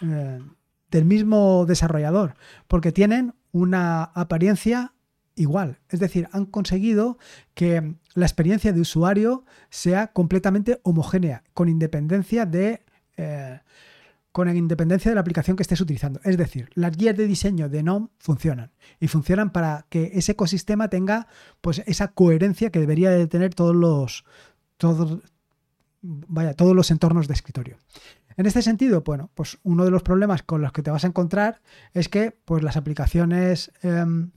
eh, 0.00 0.40
del 0.90 1.04
mismo 1.04 1.64
desarrollador, 1.66 2.34
porque 2.68 2.92
tienen 2.92 3.34
una 3.52 4.04
apariencia 4.04 4.92
igual. 5.34 5.78
Es 5.88 6.00
decir, 6.00 6.28
han 6.32 6.46
conseguido 6.46 7.18
que 7.54 7.94
la 8.14 8.26
experiencia 8.26 8.72
de 8.72 8.80
usuario 8.80 9.44
sea 9.70 10.08
completamente 10.08 10.80
homogénea, 10.82 11.44
con 11.54 11.68
independencia 11.68 12.46
de... 12.46 12.82
Eh, 13.16 13.60
con 14.36 14.54
independencia 14.54 15.10
de 15.10 15.14
la 15.14 15.22
aplicación 15.22 15.56
que 15.56 15.62
estés 15.62 15.80
utilizando. 15.80 16.20
Es 16.22 16.36
decir, 16.36 16.68
las 16.74 16.94
guías 16.94 17.16
de 17.16 17.26
diseño 17.26 17.70
de 17.70 17.82
NOM 17.82 18.08
funcionan 18.18 18.70
y 19.00 19.08
funcionan 19.08 19.48
para 19.48 19.86
que 19.88 20.10
ese 20.12 20.32
ecosistema 20.32 20.88
tenga 20.88 21.26
pues 21.62 21.82
esa 21.86 22.08
coherencia 22.08 22.70
que 22.70 22.78
debería 22.78 23.08
de 23.08 23.28
tener 23.28 23.54
todos 23.54 23.74
los 23.74 24.26
todos 24.76 25.22
vaya, 26.02 26.52
todos 26.52 26.76
los 26.76 26.90
entornos 26.90 27.28
de 27.28 27.32
escritorio. 27.32 27.78
En 28.36 28.44
este 28.44 28.60
sentido, 28.60 29.00
bueno, 29.00 29.30
pues 29.32 29.56
uno 29.62 29.86
de 29.86 29.90
los 29.90 30.02
problemas 30.02 30.42
con 30.42 30.60
los 30.60 30.70
que 30.70 30.82
te 30.82 30.90
vas 30.90 31.04
a 31.04 31.06
encontrar 31.06 31.62
es 31.94 32.10
que 32.10 32.38
pues 32.44 32.62
las 32.62 32.76
aplicaciones 32.76 33.72
em, 33.80 34.32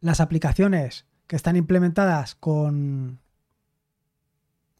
las 0.00 0.20
aplicaciones 0.20 1.06
que 1.26 1.36
están 1.36 1.56
implementadas 1.56 2.34
con 2.34 3.20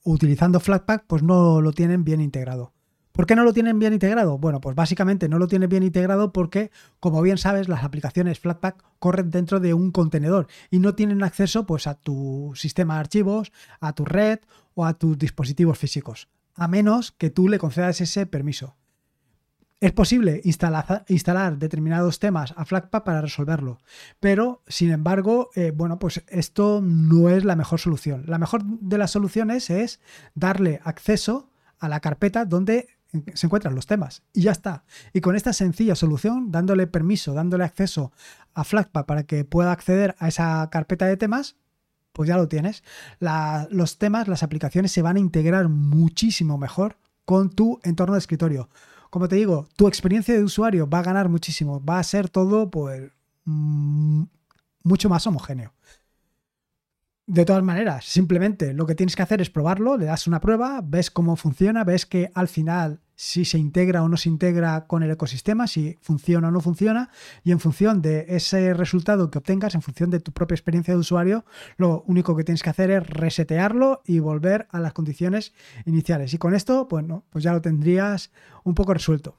utilizando 0.04 0.60
Flatpak 0.60 1.06
pues 1.06 1.22
no 1.22 1.62
lo 1.62 1.72
tienen 1.72 2.04
bien 2.04 2.20
integrado. 2.20 2.75
¿Por 3.12 3.26
qué 3.26 3.35
no 3.35 3.45
lo 3.45 3.52
tienen 3.52 3.79
bien 3.79 3.93
integrado? 3.93 4.38
Bueno, 4.38 4.61
pues 4.61 4.76
básicamente 4.76 5.29
no 5.29 5.38
lo 5.38 5.49
tienen 5.49 5.69
bien 5.69 5.83
integrado 5.83 6.33
porque, 6.33 6.71
como 7.00 7.21
bien 7.23 7.38
sabes, 7.38 7.69
las 7.69 7.83
aplicaciones 7.83 8.38
Flatpak 8.38 8.83
corren 8.99 9.31
dentro 9.31 9.61
de 9.61 9.75
un 9.75 9.90
contenedor 9.90 10.47
y 10.71 10.79
no 10.79 10.95
tienen 10.95 11.23
acceso 11.23 11.67
pues, 11.67 11.87
a 11.87 11.95
tu 11.95 12.52
sistema 12.55 12.95
de 12.95 13.00
archivos, 13.00 13.52
a 13.81 13.93
tu 13.95 14.05
red 14.05 14.38
o 14.75 14.87
a 14.87 14.95
tus 14.95 15.19
dispositivos 15.19 15.79
físicos, 15.79 16.29
a 16.55 16.69
menos 16.69 17.12
que 17.12 17.31
tú 17.31 17.49
le 17.49 17.59
concedas 17.59 18.00
ese 18.00 18.26
permiso. 18.26 18.76
Es 19.81 19.93
posible 19.93 20.43
instalar, 20.45 21.59
determinados 21.59 22.19
temas 22.19 22.52
a 22.55 22.67
Flatpak 22.67 23.02
para 23.02 23.23
resolverlo, 23.23 23.79
pero 24.21 24.62
sin 24.69 24.90
embargo, 24.90 25.49
eh, 25.55 25.73
bueno, 25.75 25.99
pues 25.99 26.23
esto 26.29 26.83
no 26.83 27.31
es 27.31 27.45
la 27.47 27.57
mejor 27.57 27.81
solución. 27.81 28.25
La 28.26 28.37
mejor 28.37 28.62
de 28.62 28.99
las 28.99 29.12
soluciones 29.12 29.71
es 29.71 29.99
darle 30.35 30.81
acceso 30.85 31.49
a 31.79 31.88
la 31.88 32.00
carpeta 32.00 32.45
donde 32.45 32.88
se 33.35 33.47
encuentran 33.47 33.75
los 33.75 33.87
temas 33.87 34.23
y 34.33 34.43
ya 34.43 34.52
está. 34.52 34.85
Y 35.12 35.21
con 35.21 35.37
esta 35.37 35.52
sencilla 35.52 35.95
solución, 35.95 36.50
dándole 36.50 36.87
permiso, 36.87 37.35
dándole 37.35 37.64
acceso 37.64 38.12
a 38.55 38.64
Flatpak 38.64 39.07
para 39.07 39.25
que 39.25 39.45
pueda 39.45 39.73
acceder 39.73 40.14
a 40.19 40.29
esa 40.29 40.69
carpeta 40.71 41.07
de 41.07 41.17
temas, 41.17 41.57
pues 42.12 42.29
ya 42.29 42.37
lo 42.37 42.49
tienes. 42.49 42.83
los 43.71 43.99
temas, 43.99 44.29
las 44.29 44.43
aplicaciones 44.43 44.93
se 44.93 45.02
van 45.02 45.17
a 45.17 45.21
integrar 45.21 45.69
muchísimo 45.69 46.59
mejor 46.59 46.97
con 47.25 47.50
tu 47.50 47.81
entorno 47.83 48.14
de 48.14 48.21
escritorio. 48.21 48.69
Como 49.11 49.29
te 49.29 49.37
digo, 49.37 49.69
tu 49.76 49.88
experiencia 49.88 50.35
de 50.35 50.45
usuario 50.45 50.88
va 50.88 51.00
a 51.00 51.02
ganar 51.02 51.29
muchísimo, 51.29 51.85
va 51.85 51.99
a 51.99 52.05
ser 52.05 52.29
todo 52.29 52.71
pues 52.71 53.11
mm, 53.45 54.23
mucho 54.85 55.09
más 55.09 55.26
homogéneo. 55.26 55.73
De 57.32 57.44
todas 57.44 57.62
maneras, 57.62 58.06
simplemente 58.06 58.75
lo 58.75 58.87
que 58.87 58.96
tienes 58.96 59.14
que 59.14 59.22
hacer 59.22 59.40
es 59.40 59.50
probarlo, 59.50 59.96
le 59.96 60.06
das 60.06 60.26
una 60.26 60.40
prueba, 60.40 60.80
ves 60.82 61.12
cómo 61.12 61.37
funciona, 61.37 61.84
ves 61.84 62.04
que 62.04 62.32
al 62.34 62.49
final 62.49 63.02
si 63.14 63.44
se 63.44 63.56
integra 63.56 64.02
o 64.02 64.08
no 64.08 64.16
se 64.16 64.28
integra 64.28 64.88
con 64.88 65.04
el 65.04 65.12
ecosistema, 65.12 65.68
si 65.68 65.96
funciona 66.00 66.49
o 66.49 66.50
no 66.50 66.60
funciona, 66.60 67.10
y 67.44 67.52
en 67.52 67.60
función 67.60 68.02
de 68.02 68.26
ese 68.30 68.75
resultado 68.75 69.30
que 69.30 69.38
obtengas, 69.38 69.76
en 69.76 69.82
función 69.82 70.10
de 70.10 70.18
tu 70.18 70.32
propia 70.32 70.56
experiencia 70.56 70.92
de 70.92 70.99
usuario, 70.99 71.44
lo 71.76 72.02
único 72.08 72.34
que 72.34 72.42
tienes 72.42 72.64
que 72.64 72.70
hacer 72.70 72.90
es 72.90 73.06
resetearlo 73.06 74.02
y 74.04 74.18
volver 74.18 74.66
a 74.72 74.80
las 74.80 74.92
condiciones 74.92 75.52
iniciales. 75.84 76.34
Y 76.34 76.38
con 76.38 76.52
esto, 76.52 76.88
pues, 76.88 77.04
pues 77.30 77.44
ya 77.44 77.52
lo 77.52 77.60
tendrías 77.60 78.32
un 78.64 78.75
poco 78.75 78.92
resuelto. 78.92 79.37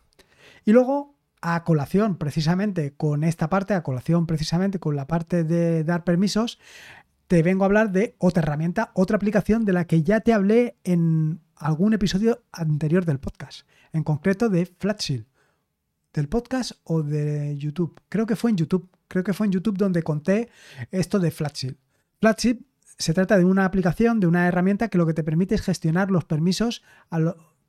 Y 0.64 0.72
luego, 0.72 1.18
a 1.42 1.64
colación 1.64 2.18
precisamente 2.18 2.94
con 2.94 3.24
esta 3.24 3.50
parte, 3.50 3.74
a 3.74 3.84
colación 3.84 4.28
precisamente 4.28 4.80
con 4.80 4.96
la 4.96 5.08
parte 5.08 5.44
de 5.44 5.84
dar 5.84 6.04
permisos, 6.04 6.60
te 7.32 7.44
vengo 7.44 7.64
a 7.64 7.68
hablar 7.68 7.94
de 7.94 8.14
otra 8.18 8.44
herramienta, 8.44 8.92
otra 8.94 9.16
aplicación 9.16 9.64
de 9.64 9.72
la 9.72 9.88
que 9.88 10.04
ya 10.04 10.20
te 10.20 10.34
hablé 10.34 10.76
en 10.84 11.40
algún 11.56 11.94
episodio 11.94 12.44
anterior 12.52 13.06
del 13.06 13.22
podcast, 13.22 13.66
en 13.94 14.04
concreto 14.04 14.50
de 14.50 14.66
Flatshield, 14.66 15.26
del 16.12 16.28
podcast 16.28 16.74
o 16.84 17.04
de 17.04 17.56
YouTube. 17.58 18.02
Creo 18.10 18.26
que 18.26 18.36
fue 18.36 18.52
en 18.52 18.58
YouTube, 18.58 18.90
creo 19.08 19.24
que 19.24 19.32
fue 19.32 19.46
en 19.46 19.54
YouTube 19.54 19.78
donde 19.78 20.04
conté 20.04 20.50
esto 20.92 21.20
de 21.20 21.32
Flatshield. 21.32 21.78
Flatshield 22.20 22.66
se 22.98 23.14
trata 23.14 23.38
de 23.38 23.46
una 23.46 23.64
aplicación, 23.64 24.20
de 24.20 24.28
una 24.28 24.50
herramienta 24.50 24.90
que 24.90 24.98
lo 24.98 25.08
que 25.08 25.14
te 25.14 25.24
permite 25.24 25.56
es 25.56 25.62
gestionar 25.62 26.12
los 26.12 26.26
permisos 26.26 26.84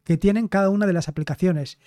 que 0.03 0.17
tienen 0.17 0.49
cada 0.49 0.71
una 0.71 0.87
de 0.89 0.93
las 0.93 1.07
aplicaciones 1.09 1.79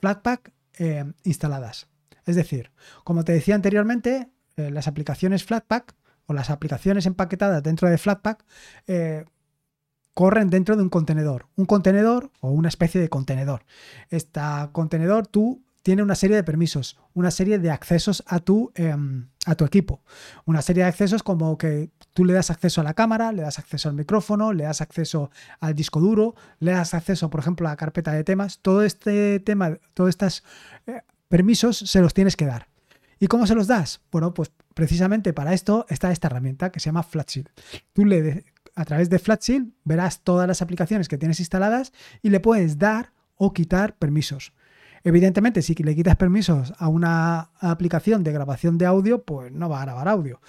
Flatpak 0.00 0.52
eh, 0.78 1.10
instaladas. 1.24 1.88
Es 2.26 2.36
decir, 2.36 2.72
como 3.04 3.24
te 3.24 3.32
decía 3.32 3.54
anteriormente, 3.54 4.28
eh, 4.58 4.70
las 4.70 4.86
aplicaciones 4.86 5.44
Flatpak 5.44 5.94
o 6.26 6.34
las 6.34 6.50
aplicaciones 6.50 7.06
empaquetadas 7.06 7.62
dentro 7.62 7.88
de 7.88 7.98
Flatpak 7.98 8.44
eh, 8.86 9.24
corren 10.14 10.50
dentro 10.50 10.76
de 10.76 10.82
un 10.82 10.88
contenedor. 10.88 11.48
Un 11.56 11.66
contenedor 11.66 12.30
o 12.40 12.50
una 12.50 12.68
especie 12.68 13.00
de 13.00 13.08
contenedor. 13.08 13.64
Este 14.10 14.40
contenedor 14.72 15.26
tú 15.26 15.62
tiene 15.82 16.02
una 16.02 16.14
serie 16.14 16.36
de 16.36 16.44
permisos, 16.44 16.98
una 17.12 17.30
serie 17.30 17.58
de 17.58 17.70
accesos 17.70 18.22
a 18.26 18.38
tu, 18.38 18.72
em, 18.76 19.28
a 19.46 19.54
tu 19.56 19.64
equipo. 19.64 20.02
Una 20.44 20.62
serie 20.62 20.84
de 20.84 20.88
accesos 20.88 21.22
como 21.22 21.58
que 21.58 21.90
tú 22.12 22.24
le 22.24 22.32
das 22.32 22.50
acceso 22.50 22.80
a 22.80 22.84
la 22.84 22.94
cámara, 22.94 23.32
le 23.32 23.42
das 23.42 23.58
acceso 23.58 23.88
al 23.88 23.96
micrófono, 23.96 24.52
le 24.52 24.64
das 24.64 24.80
acceso 24.80 25.30
al 25.60 25.74
disco 25.74 26.00
duro, 26.00 26.34
le 26.60 26.72
das 26.72 26.94
acceso, 26.94 27.30
por 27.30 27.40
ejemplo, 27.40 27.66
a 27.66 27.72
la 27.72 27.76
carpeta 27.76 28.12
de 28.12 28.22
temas. 28.22 28.60
Todo 28.60 28.82
este 28.82 29.40
tema, 29.40 29.78
todos 29.94 30.10
estos 30.10 30.44
eh, 30.86 31.02
permisos 31.28 31.78
se 31.78 32.00
los 32.00 32.14
tienes 32.14 32.36
que 32.36 32.46
dar. 32.46 32.68
¿Y 33.18 33.26
cómo 33.26 33.46
se 33.46 33.54
los 33.54 33.66
das? 33.66 34.00
Bueno, 34.12 34.34
pues 34.34 34.52
precisamente 34.74 35.32
para 35.32 35.52
esto 35.52 35.86
está 35.88 36.12
esta 36.12 36.28
herramienta 36.28 36.70
que 36.70 36.80
se 36.80 36.86
llama 36.86 37.02
Flatshield. 37.02 37.48
Tú 37.92 38.04
le, 38.04 38.44
a 38.74 38.84
través 38.84 39.10
de 39.10 39.18
Flatshield 39.18 39.72
verás 39.84 40.22
todas 40.22 40.48
las 40.48 40.62
aplicaciones 40.62 41.08
que 41.08 41.18
tienes 41.18 41.40
instaladas 41.40 41.92
y 42.22 42.30
le 42.30 42.40
puedes 42.40 42.78
dar 42.78 43.12
o 43.36 43.52
quitar 43.52 43.96
permisos. 43.96 44.52
Evidentemente, 45.04 45.62
si 45.62 45.74
le 45.74 45.96
quitas 45.96 46.16
permisos 46.16 46.72
a 46.78 46.88
una 46.88 47.50
aplicación 47.58 48.22
de 48.22 48.32
grabación 48.32 48.78
de 48.78 48.86
audio, 48.86 49.24
pues 49.24 49.50
no 49.50 49.68
va 49.68 49.80
a 49.80 49.84
grabar 49.84 50.08
audio. 50.08 50.40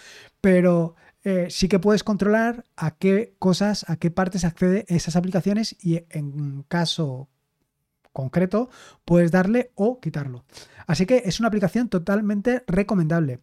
Pero 0.41 0.95
eh, 1.23 1.47
sí 1.49 1.67
que 1.67 1.79
puedes 1.79 2.03
controlar 2.03 2.65
a 2.75 2.91
qué 2.91 3.35
cosas, 3.39 3.85
a 3.89 3.95
qué 3.95 4.11
partes 4.11 4.45
accede 4.45 4.85
esas 4.87 5.15
aplicaciones 5.15 5.75
y 5.83 6.05
en 6.09 6.63
caso 6.67 7.29
concreto 8.11 8.69
puedes 9.05 9.31
darle 9.31 9.71
o 9.73 9.99
quitarlo. 9.99 10.45
Así 10.85 11.05
que 11.05 11.23
es 11.25 11.39
una 11.39 11.47
aplicación 11.47 11.89
totalmente 11.89 12.63
recomendable. 12.67 13.39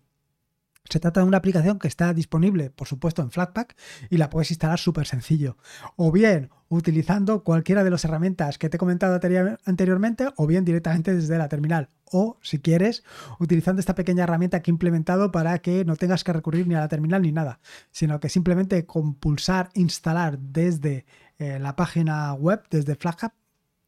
Se 0.89 0.99
trata 0.99 1.21
de 1.21 1.27
una 1.27 1.37
aplicación 1.37 1.79
que 1.79 1.89
está 1.89 2.13
disponible, 2.15 2.71
por 2.71 2.89
supuesto, 2.89 3.23
en 3.23 3.31
Flatpak 3.31 3.77
y 4.09 4.17
la 4.17 4.31
puedes 4.31 4.51
instalar 4.51 4.79
súper 4.79 5.07
sencillo. 5.07 5.57
O 5.97 6.11
bien 6.11 6.51
utilizando 6.69 7.43
cualquiera 7.43 7.85
de 7.85 7.91
las 7.91 8.05
herramientas 8.05 8.57
que 8.57 8.69
te 8.69 8.77
he 8.77 8.79
comentado 8.79 9.21
anteriormente, 9.65 10.29
o 10.37 10.47
bien 10.47 10.65
directamente 10.65 11.15
desde 11.15 11.37
la 11.37 11.49
terminal. 11.49 11.89
O, 12.05 12.39
si 12.43 12.61
quieres, 12.61 13.05
utilizando 13.41 13.81
esta 13.81 13.97
pequeña 13.97 14.25
herramienta 14.25 14.63
que 14.63 14.71
he 14.71 14.75
implementado 14.75 15.33
para 15.33 15.59
que 15.59 15.85
no 15.85 15.97
tengas 15.97 16.25
que 16.25 16.33
recurrir 16.33 16.67
ni 16.67 16.77
a 16.77 16.81
la 16.81 16.89
terminal 16.89 17.23
ni 17.23 17.33
nada, 17.33 17.61
sino 17.91 18.21
que 18.21 18.29
simplemente 18.29 18.87
con 18.87 19.15
pulsar 19.15 19.71
instalar 19.75 20.39
desde 20.39 21.07
eh, 21.39 21.59
la 21.59 21.75
página 21.75 22.33
web, 22.35 22.63
desde 22.71 22.95
Flathub, 22.95 23.33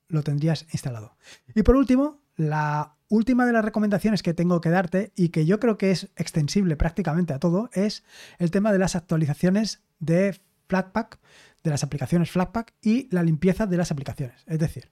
lo 0.09 0.23
tendrías 0.23 0.67
instalado. 0.73 1.17
Y 1.55 1.63
por 1.63 1.77
último, 1.77 2.22
la 2.49 2.97
última 3.09 3.45
de 3.47 3.53
las 3.53 3.65
recomendaciones 3.65 4.23
que 4.23 4.35
tengo 4.35 4.61
que 4.61 4.71
darte 4.71 5.13
y 5.15 5.29
que 5.29 5.45
yo 5.45 5.61
creo 5.61 5.77
que 5.77 5.91
es 5.91 6.11
extensible 6.17 6.77
prácticamente 6.77 7.35
a 7.35 7.39
todo 7.39 7.69
es 7.75 8.05
el 8.39 8.51
tema 8.51 8.73
de 8.73 8.79
las 8.79 8.97
actualizaciones 8.97 9.83
de 9.99 10.41
Flatpak, 10.69 11.19
de 11.63 11.71
las 11.71 11.85
aplicaciones 11.85 12.31
Flatpak 12.31 12.73
y 12.81 13.09
la 13.15 13.23
limpieza 13.23 13.67
de 13.67 13.77
las 13.77 13.91
aplicaciones. 13.93 14.43
Es 14.47 14.59
decir, 14.59 14.91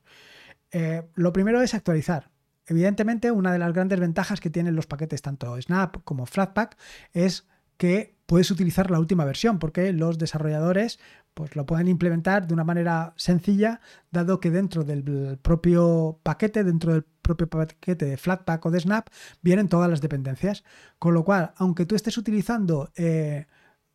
eh, 0.71 1.09
lo 1.15 1.33
primero 1.33 1.63
es 1.63 1.75
actualizar. 1.75 2.31
Evidentemente, 2.67 3.31
una 3.31 3.53
de 3.53 3.59
las 3.59 3.73
grandes 3.73 3.99
ventajas 3.99 4.41
que 4.41 4.51
tienen 4.51 4.77
los 4.77 4.87
paquetes 4.87 5.23
tanto 5.23 5.61
Snap 5.61 6.05
como 6.05 6.27
Flatpak 6.27 6.77
es 7.13 7.49
que 7.79 8.20
puedes 8.31 8.53
utilizar 8.53 8.93
la 8.93 9.01
última 9.01 9.25
versión 9.25 9.59
porque 9.59 9.93
los 9.93 10.17
desarrolladores 10.17 11.01
pues 11.35 11.57
lo 11.57 11.67
pueden 11.67 11.89
implementar 11.89 12.47
de 12.47 12.55
una 12.55 12.63
manera 12.63 13.13
sencilla 13.17 13.81
dado 14.13 14.39
que 14.39 14.53
dentro 14.53 14.85
del 14.85 15.37
propio 15.43 16.21
paquete, 16.23 16.63
dentro 16.63 16.93
del 16.93 17.03
propio 17.23 17.51
paquete 17.51 18.05
de 18.05 18.17
Flatpak 18.17 18.65
o 18.65 18.71
de 18.71 18.79
Snap 18.79 19.09
vienen 19.43 19.69
todas 19.69 19.91
las 19.91 20.01
dependencias. 20.01 20.63
Con 21.01 21.13
lo 21.13 21.25
cual, 21.25 21.55
aunque 21.57 21.87
tú 21.87 21.97
estés 21.97 22.19
utilizando 22.19 22.93
eh, 22.95 23.47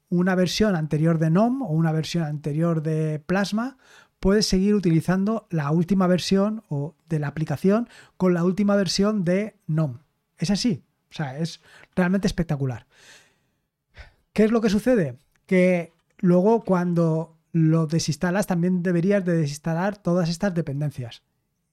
una 0.10 0.36
versión 0.36 0.76
anterior 0.76 1.18
de 1.18 1.30
NOM 1.30 1.62
o 1.62 1.68
una 1.68 1.94
versión 1.94 2.26
anterior 2.26 2.84
de 2.84 3.24
Plasma, 3.26 3.78
puedes 4.20 4.48
seguir 4.48 4.76
utilizando 4.76 5.48
la 5.50 5.72
última 5.72 6.08
versión 6.08 6.62
o 6.68 6.94
de 7.08 7.20
la 7.20 7.28
aplicación 7.28 7.88
con 8.18 8.34
la 8.34 8.44
última 8.44 8.76
versión 8.76 9.24
de 9.24 9.56
NOM. 9.66 10.00
Es 10.38 10.50
así. 10.52 10.84
O 11.10 11.14
sea, 11.14 11.38
es 11.38 11.62
realmente 11.96 12.28
espectacular. 12.28 12.86
¿Qué 14.36 14.44
es 14.44 14.52
lo 14.52 14.60
que 14.60 14.70
sucede? 14.70 15.18
Que 15.46 15.94
luego 16.18 16.66
cuando 16.66 17.38
lo 17.54 17.88
desinstalas 17.88 18.48
también 18.48 18.84
deberías 18.84 19.24
de 19.24 19.38
desinstalar 19.38 19.98
todas 19.98 20.28
estas 20.28 20.54
dependencias. 20.54 21.24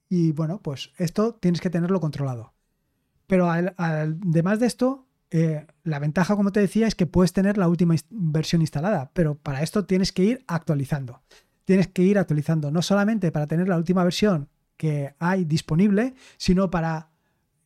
Y 0.08 0.30
bueno, 0.30 0.60
pues 0.62 0.92
esto 0.96 1.34
tienes 1.34 1.60
que 1.60 1.70
tenerlo 1.70 1.98
controlado. 1.98 2.52
Pero 3.26 3.50
además 3.50 4.60
de 4.60 4.66
esto, 4.66 5.08
eh, 5.32 5.66
la 5.82 5.98
ventaja, 5.98 6.36
como 6.36 6.52
te 6.52 6.60
decía, 6.60 6.86
es 6.86 6.94
que 6.94 7.06
puedes 7.06 7.32
tener 7.32 7.58
la 7.58 7.66
última 7.66 7.96
versión 8.10 8.60
instalada, 8.60 9.10
pero 9.12 9.34
para 9.34 9.62
esto 9.62 9.84
tienes 9.84 10.12
que 10.12 10.22
ir 10.22 10.44
actualizando. 10.46 11.20
Tienes 11.64 11.88
que 11.88 12.02
ir 12.02 12.16
actualizando, 12.16 12.70
no 12.70 12.80
solamente 12.80 13.32
para 13.32 13.48
tener 13.48 13.66
la 13.66 13.76
última 13.76 14.04
versión 14.04 14.48
que 14.76 15.16
hay 15.18 15.44
disponible, 15.46 16.14
sino 16.36 16.70
para 16.70 17.10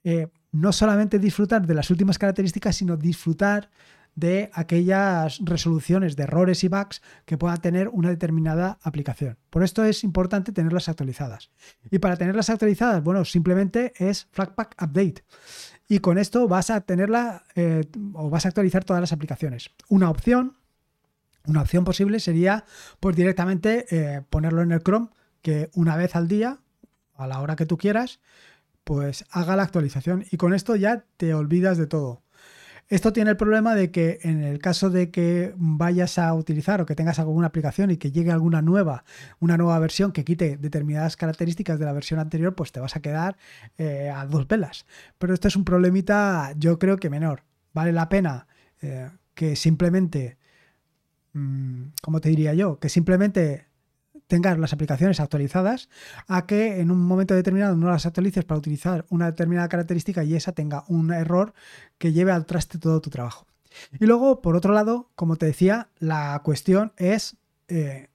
eh, 0.05 0.29
no 0.53 0.73
solamente 0.73 1.19
disfrutar 1.19 1.67
de 1.67 1.75
las 1.75 1.91
últimas 1.91 2.17
características, 2.17 2.77
sino 2.77 2.97
disfrutar 2.97 3.69
de 4.17 4.51
aquellas 4.55 5.39
resoluciones 5.45 6.17
de 6.17 6.25
errores 6.25 6.65
y 6.65 6.69
bugs 6.69 7.03
que 7.27 7.39
pueda 7.39 7.57
tener 7.59 7.89
una 7.89 8.09
determinada 8.09 8.79
aplicación. 8.83 9.39
Por 9.51 9.63
esto 9.63 9.85
es 9.85 10.03
importante 10.03 10.53
tenerlas 10.53 10.89
actualizadas. 10.89 11.51
Y 11.91 11.99
para 11.99 12.17
tenerlas 12.17 12.51
actualizadas, 12.51 13.05
bueno, 13.05 13.25
simplemente 13.25 13.93
es 13.99 14.27
Flatpak 14.33 14.75
Update. 14.83 15.23
Y 15.87 16.01
con 16.01 16.19
esto 16.19 16.49
vas 16.49 16.71
a 16.71 16.81
tenerla 16.81 17.45
eh, 17.55 17.85
o 18.15 18.29
vas 18.31 18.47
a 18.47 18.49
actualizar 18.49 18.85
todas 18.85 19.01
las 19.01 19.13
aplicaciones. 19.13 19.71
Una 19.89 20.11
opción, 20.11 20.57
una 21.47 21.61
opción 21.61 21.85
posible 21.85 22.19
sería 22.19 22.65
pues 22.99 23.15
directamente 23.15 23.87
eh, 23.91 24.23
ponerlo 24.31 24.63
en 24.63 24.73
el 24.73 24.83
Chrome 24.83 25.11
que 25.43 25.71
una 25.75 25.95
vez 25.95 26.17
al 26.17 26.27
día, 26.27 26.59
a 27.15 27.27
la 27.27 27.41
hora 27.41 27.55
que 27.55 27.67
tú 27.67 27.77
quieras, 27.77 28.19
pues 28.83 29.27
haga 29.31 29.57
la 29.57 29.63
actualización 29.63 30.25
y 30.31 30.39
con 30.39 30.55
esto 30.55 30.75
ya 30.75 31.05
te 31.19 31.35
olvidas 31.35 31.77
de 31.77 31.87
todo. 31.87 32.23
Esto 32.89 33.13
tiene 33.13 33.31
el 33.31 33.37
problema 33.37 33.75
de 33.75 33.91
que 33.91 34.21
en 34.23 34.45
el 34.45 34.61
caso 34.61 34.91
de 34.91 35.11
que 35.11 35.53
vayas 35.57 36.19
a 36.19 36.33
utilizar 36.35 36.81
o 36.81 36.87
que 36.87 36.95
tengas 36.95 37.19
alguna 37.19 37.49
aplicación 37.49 37.91
y 37.91 37.97
que 37.97 38.13
llegue 38.13 38.31
alguna 38.31 38.63
nueva, 38.63 39.05
una 39.41 39.57
nueva 39.57 39.77
versión 39.81 40.13
que 40.13 40.25
quite 40.25 40.57
determinadas 40.57 41.17
características 41.17 41.81
de 41.81 41.85
la 41.85 41.93
versión 41.93 42.21
anterior, 42.21 42.55
pues 42.55 42.71
te 42.71 42.79
vas 42.79 42.95
a 42.95 43.01
quedar 43.01 43.37
eh, 43.77 44.09
a 44.15 44.25
dos 44.27 44.47
velas. 44.47 44.87
Pero 45.19 45.35
esto 45.35 45.49
es 45.49 45.57
un 45.57 45.65
problemita 45.65 46.53
yo 46.57 46.79
creo 46.79 46.97
que 46.97 47.11
menor. 47.11 47.43
Vale 47.75 47.93
la 47.93 48.09
pena 48.09 48.47
eh, 48.81 49.11
que 49.35 49.57
simplemente, 49.57 50.39
mm, 51.33 51.87
¿cómo 52.03 52.21
te 52.21 52.29
diría 52.29 52.55
yo? 52.55 52.79
Que 52.79 52.89
simplemente 52.89 53.67
tengas 54.27 54.59
las 54.59 54.73
aplicaciones 54.73 55.21
actualizadas 55.21 55.89
a 56.27 56.47
que 56.47 56.81
en 56.81 56.91
un 56.91 57.01
momento 57.01 57.35
determinado 57.35 57.77
no 57.77 57.89
las 57.89 58.07
actualices 58.07 58.45
para 58.45 58.59
utilizar 58.59 59.07
una 59.09 59.27
determinada 59.27 59.69
característica 59.69 60.25
y 60.25 60.35
esa 60.35 60.53
tenga 60.53 60.85
un 60.89 61.13
error 61.13 61.55
que 61.99 62.13
lleve 62.13 62.33
al 62.33 62.47
traste 62.47 62.79
todo 62.79 63.01
tu 63.01 63.11
trabajo. 63.11 63.47
Y 64.01 64.07
luego, 64.07 64.41
por 64.41 64.57
otro 64.57 64.73
lado, 64.73 65.11
como 65.15 65.37
te 65.37 65.47
decía, 65.47 65.89
la 65.99 66.41
cuestión 66.45 66.93
es 66.97 67.37
eh, 67.69 68.09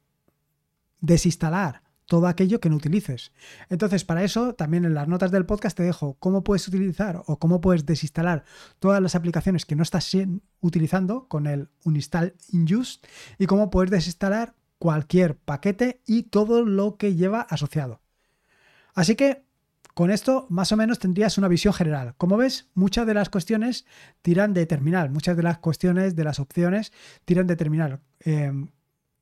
desinstalar 1.02 1.84
todo 2.12 2.28
aquello 2.28 2.60
que 2.60 2.70
no 2.70 2.76
utilices. 2.76 3.32
Entonces, 3.70 4.04
para 4.04 4.24
eso, 4.24 4.54
también 4.54 4.84
en 4.84 4.94
las 4.94 5.08
notas 5.08 5.32
del 5.32 5.46
podcast 5.46 5.78
te 5.78 5.84
dejo 5.84 6.18
cómo 6.20 6.44
puedes 6.44 6.68
utilizar 6.68 7.24
o 7.26 7.40
cómo 7.40 7.62
puedes 7.62 7.86
desinstalar 7.86 8.44
todas 8.80 9.02
las 9.02 9.16
aplicaciones 9.16 9.66
que 9.66 9.78
no 9.78 9.84
estás 9.84 10.12
utilizando 10.60 11.30
con 11.30 11.48
el 11.48 11.70
uninstall 11.86 12.36
in 12.50 12.64
use 12.64 13.00
y 13.38 13.46
cómo 13.46 13.70
puedes 13.70 13.92
desinstalar 13.92 14.56
cualquier 14.82 15.38
paquete 15.38 16.02
y 16.08 16.24
todo 16.24 16.66
lo 16.66 16.98
que 16.98 17.14
lleva 17.14 17.42
asociado. 17.42 18.02
Así 18.96 19.16
que 19.16 19.44
con 19.94 20.10
esto 20.10 20.48
más 20.50 20.72
o 20.72 20.76
menos 20.76 20.98
tendrías 20.98 21.38
una 21.38 21.48
visión 21.48 21.72
general. 21.72 22.16
Como 22.18 22.36
ves, 22.36 22.72
muchas 22.74 23.06
de 23.06 23.14
las 23.14 23.30
cuestiones 23.30 23.86
tiran 24.24 24.56
de 24.56 24.66
terminal, 24.66 25.12
muchas 25.12 25.38
de 25.38 25.44
las 25.44 25.60
cuestiones 25.60 26.16
de 26.16 26.24
las 26.24 26.40
opciones 26.40 26.92
tiran 27.26 27.46
de 27.46 27.56
terminal. 27.56 28.00
Em, 28.22 28.70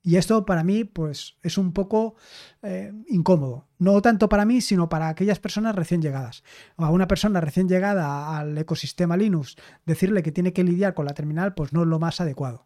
y 0.02 0.16
esto 0.16 0.46
para 0.46 0.64
mí 0.64 0.86
pues 0.86 1.38
es 1.44 1.58
un 1.58 1.74
poco 1.74 2.16
eh, 2.62 2.94
incómodo. 3.08 3.68
No 3.78 4.02
tanto 4.02 4.30
para 4.30 4.46
mí, 4.46 4.62
sino 4.62 4.90
para 4.90 5.10
aquellas 5.10 5.40
personas 5.40 5.76
recién 5.76 6.02
llegadas. 6.02 6.44
A 6.78 6.90
una 6.90 7.08
persona 7.08 7.42
recién 7.42 7.68
llegada 7.68 8.38
al 8.38 8.58
ecosistema 8.58 9.18
Linux, 9.18 9.58
decirle 9.86 10.24
que 10.24 10.32
tiene 10.32 10.54
que 10.54 10.64
lidiar 10.64 10.94
con 10.94 11.06
la 11.06 11.14
terminal, 11.14 11.54
pues 11.54 11.74
no 11.74 11.82
es 11.82 11.88
lo 11.88 12.00
más 12.00 12.22
adecuado. 12.22 12.66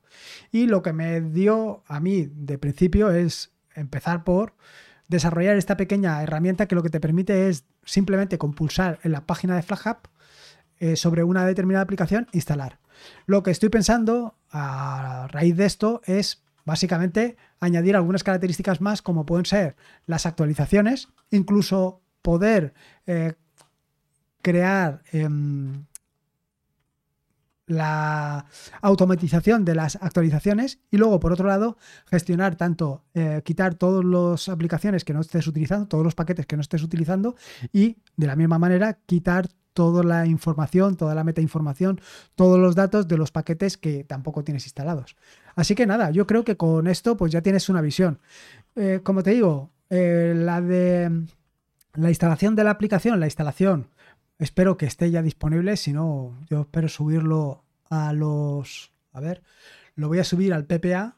Y 0.52 0.68
lo 0.68 0.82
que 0.84 0.94
me 0.94 1.22
dio 1.22 1.84
a 1.88 2.00
mí 2.00 2.30
de 2.32 2.58
principio 2.58 3.12
es 3.12 3.52
empezar 3.76 4.24
por 4.24 4.56
desarrollar 5.08 5.58
esta 5.58 5.78
pequeña 5.78 6.22
herramienta 6.22 6.68
que 6.68 6.76
lo 6.76 6.84
que 6.84 6.90
te 6.90 7.00
permite 7.00 7.50
es 7.50 7.66
simplemente 7.84 8.38
compulsar 8.38 9.00
en 9.04 9.12
la 9.12 9.26
página 9.26 9.56
de 9.56 9.64
FlagHub 9.64 9.98
eh, 10.80 10.96
sobre 10.96 11.24
una 11.24 11.46
determinada 11.46 11.84
aplicación, 11.84 12.28
instalar. 12.32 12.80
Lo 13.26 13.44
que 13.44 13.52
estoy 13.52 13.70
pensando 13.70 14.36
a 14.52 15.28
raíz 15.32 15.58
de 15.58 15.66
esto 15.66 16.02
es 16.06 16.43
Básicamente, 16.66 17.36
añadir 17.60 17.96
algunas 17.96 18.24
características 18.24 18.82
más 18.82 19.02
como 19.02 19.26
pueden 19.26 19.46
ser 19.46 19.76
las 20.06 20.26
actualizaciones, 20.26 21.10
incluso 21.30 22.02
poder 22.22 22.74
eh, 23.06 23.34
crear 24.42 25.02
em, 25.12 25.86
la 27.66 28.46
automatización 28.82 29.66
de 29.66 29.76
las 29.76 29.98
actualizaciones 30.02 30.80
y 30.92 30.98
luego 30.98 31.20
por 31.20 31.32
otro 31.34 31.48
lado 31.48 31.78
gestionar 32.06 32.56
tanto 32.56 33.06
eh, 33.14 33.42
quitar 33.44 33.76
todas 33.76 34.04
las 34.04 34.50
aplicaciones 34.50 35.06
que 35.06 35.14
no 35.14 35.22
estés 35.22 35.48
utilizando 35.48 35.88
todos 35.88 36.04
los 36.04 36.16
paquetes 36.16 36.46
que 36.46 36.58
no 36.58 36.62
estés 36.62 36.84
utilizando 36.84 37.36
y 37.72 37.98
de 38.18 38.28
la 38.28 38.36
misma 38.36 38.60
manera 38.60 39.00
quitar 39.06 39.48
toda 39.74 40.04
la 40.04 40.26
información, 40.26 40.96
toda 40.96 41.16
la 41.16 41.24
metainformación, 41.24 42.00
todos 42.36 42.60
los 42.60 42.76
datos 42.76 43.08
de 43.08 43.18
los 43.18 43.32
paquetes 43.32 43.78
que 43.78 44.04
tampoco 44.04 44.44
tienes 44.44 44.66
instalados. 44.66 45.16
Así 45.56 45.76
que 45.76 45.86
nada, 45.86 46.12
yo 46.12 46.28
creo 46.28 46.44
que 46.44 46.58
con 46.58 46.88
esto 46.88 47.18
pues 47.18 47.32
ya 47.32 47.42
tienes 47.42 47.70
una 47.70 47.82
visión. 47.82 48.20
Eh, 48.76 49.02
como 49.04 49.24
te 49.24 49.32
digo, 49.32 49.72
eh, 49.90 50.34
la 50.36 50.62
de 50.62 51.26
la 51.94 52.10
instalación 52.10 52.56
de 52.56 52.64
la 52.64 52.72
aplicación, 52.72 53.20
la 53.20 53.28
instalación, 53.28 53.90
espero 54.40 54.78
que 54.78 54.86
esté 54.86 55.12
ya 55.12 55.22
disponible, 55.22 55.78
si 55.78 55.94
no, 55.94 56.38
yo 56.50 56.62
espero 56.62 56.88
subirlo 56.88 57.64
a 57.90 58.14
los... 58.14 58.92
A 59.12 59.20
ver, 59.20 59.44
lo 59.96 60.08
voy 60.08 60.20
a 60.20 60.24
subir 60.24 60.54
al 60.54 60.66
PPA 60.66 61.16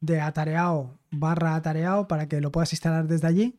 de 0.00 0.20
atareado 0.20 0.98
barra 1.10 1.54
atareado 1.54 2.08
para 2.08 2.28
que 2.28 2.40
lo 2.40 2.52
puedas 2.52 2.72
instalar 2.72 3.06
desde 3.06 3.26
allí 3.26 3.58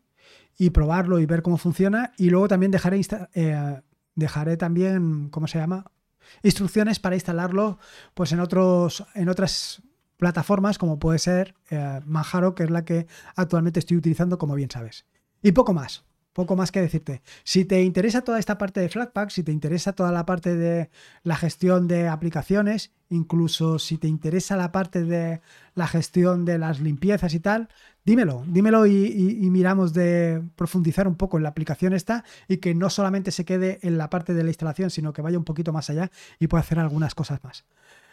y 0.57 0.71
probarlo 0.71 1.19
y 1.19 1.25
ver 1.25 1.41
cómo 1.41 1.57
funciona. 1.57 2.13
Y 2.17 2.29
luego 2.29 2.47
también 2.47 2.71
dejaré 2.71 2.99
eh, 3.33 3.81
dejaré 4.17 4.57
también, 4.57 5.29
¿cómo 5.29 5.47
se 5.47 5.59
llama? 5.59 5.85
Instrucciones 6.43 6.99
para 6.99 7.15
instalarlo 7.15 7.79
pues 8.13 8.33
en, 8.33 8.41
otros, 8.41 9.05
en 9.13 9.29
otras 9.29 9.81
plataformas 10.17 10.77
como 10.77 10.99
puede 10.99 11.19
ser 11.19 11.55
eh, 11.69 12.01
Manjaro, 12.05 12.53
que 12.53 12.63
es 12.63 12.69
la 12.69 12.83
que 12.83 13.07
actualmente 13.35 13.79
estoy 13.79 13.95
utilizando, 13.95 14.37
como 14.37 14.55
bien 14.55 14.69
sabes. 14.69 15.05
Y 15.41 15.53
poco 15.53 15.73
más 15.73 16.06
poco 16.37 16.55
más 16.55 16.71
que 16.71 16.79
decirte. 16.79 17.23
Si 17.43 17.65
te 17.65 17.81
interesa 17.81 18.21
toda 18.21 18.37
esta 18.37 18.59
parte 18.59 18.79
de 18.79 18.89
Flatpak, 18.89 19.31
si 19.31 19.41
te 19.41 19.51
interesa 19.51 19.93
toda 19.93 20.11
la 20.11 20.23
parte 20.27 20.55
de 20.55 20.91
la 21.23 21.35
gestión 21.35 21.87
de 21.87 22.07
aplicaciones, 22.07 22.91
incluso 23.09 23.79
si 23.79 23.97
te 23.97 24.07
interesa 24.07 24.55
la 24.55 24.71
parte 24.71 25.03
de 25.03 25.41
la 25.73 25.87
gestión 25.87 26.45
de 26.45 26.59
las 26.59 26.79
limpiezas 26.79 27.33
y 27.33 27.39
tal, 27.39 27.69
dímelo, 28.05 28.43
dímelo 28.45 28.85
y, 28.85 29.49
miramos 29.49 29.93
de 29.93 30.43
profundizar 30.55 31.07
un 31.07 31.15
poco 31.15 31.37
en 31.37 31.43
la 31.43 31.49
aplicación 31.49 31.93
esta 31.93 32.23
y 32.47 32.57
que 32.57 32.75
no 32.75 32.91
solamente 32.91 33.31
se 33.31 33.43
quede 33.43 33.79
en 33.81 33.97
la 33.97 34.11
parte 34.11 34.35
de 34.35 34.43
la 34.43 34.51
instalación, 34.51 34.91
sino 34.91 35.13
que 35.13 35.23
vaya 35.23 35.39
un 35.39 35.43
poquito 35.43 35.73
más 35.73 35.89
allá 35.89 36.11
y 36.37 36.45
pueda 36.45 36.61
hacer 36.61 36.77
algunas 36.77 37.15
cosas 37.15 37.43
más. 37.43 37.65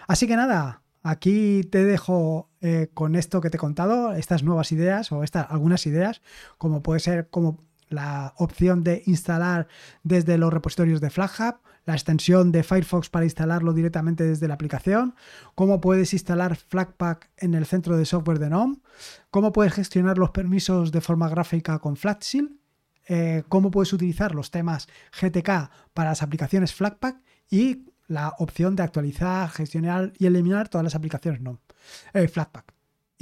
Así 0.09 0.27
que 0.27 0.37
nada, 0.37 0.81
Aquí 1.07 1.65
te 1.65 1.85
dejo 1.85 2.49
eh, 2.63 2.89
con 2.95 3.15
esto 3.15 3.43
que 3.43 3.51
te 3.51 3.59
he 3.59 3.61
contado, 3.61 4.15
estas 4.15 4.43
nuevas 4.43 4.73
ideas 4.73 5.13
o 5.13 5.23
estas 5.23 5.51
algunas 5.51 5.85
ideas, 5.85 6.23
como 6.57 6.83
puede 6.83 6.99
ser 6.99 7.29
como 7.29 7.59
la 7.89 8.35
opción 8.37 8.83
de 8.85 9.03
instalar 9.07 9.69
desde 10.03 10.39
los 10.39 10.53
repositorios 10.53 11.01
de 11.01 11.11
FlagHub, 11.11 11.57
la 11.87 11.95
extensión 11.95 12.51
de 12.53 12.63
Firefox 12.63 13.11
para 13.11 13.27
instalarlo 13.27 13.73
directamente 13.73 14.25
desde 14.25 14.49
la 14.49 14.55
aplicación, 14.55 15.15
cómo 15.55 15.81
puedes 15.81 16.13
instalar 16.13 16.57
Flatpak 16.57 17.31
en 17.37 17.55
el 17.55 17.67
centro 17.67 17.97
de 17.97 18.07
software 18.07 18.39
de 18.39 18.49
GNOME, 18.49 18.79
cómo 19.31 19.53
puedes 19.53 19.75
gestionar 19.75 20.19
los 20.19 20.31
permisos 20.31 20.93
de 20.93 21.01
forma 21.01 21.29
gráfica 21.29 21.79
con 21.79 21.97
Flatshell, 21.97 22.59
eh, 23.07 23.45
cómo 23.49 23.71
puedes 23.71 23.93
utilizar 23.93 24.35
los 24.35 24.51
temas 24.51 24.89
GTK 25.21 25.71
para 25.93 26.11
las 26.11 26.23
aplicaciones 26.23 26.75
Flatpak 26.75 27.21
y 27.51 27.85
la 28.07 28.35
opción 28.39 28.77
de 28.77 28.83
actualizar, 28.83 29.51
gestionar 29.51 30.13
y 30.19 30.27
eliminar 30.27 30.69
todas 30.69 30.85
las 30.85 30.95
aplicaciones 30.95 31.41
GNOME, 31.41 31.59
eh, 32.15 32.29
Flatpak 32.29 32.74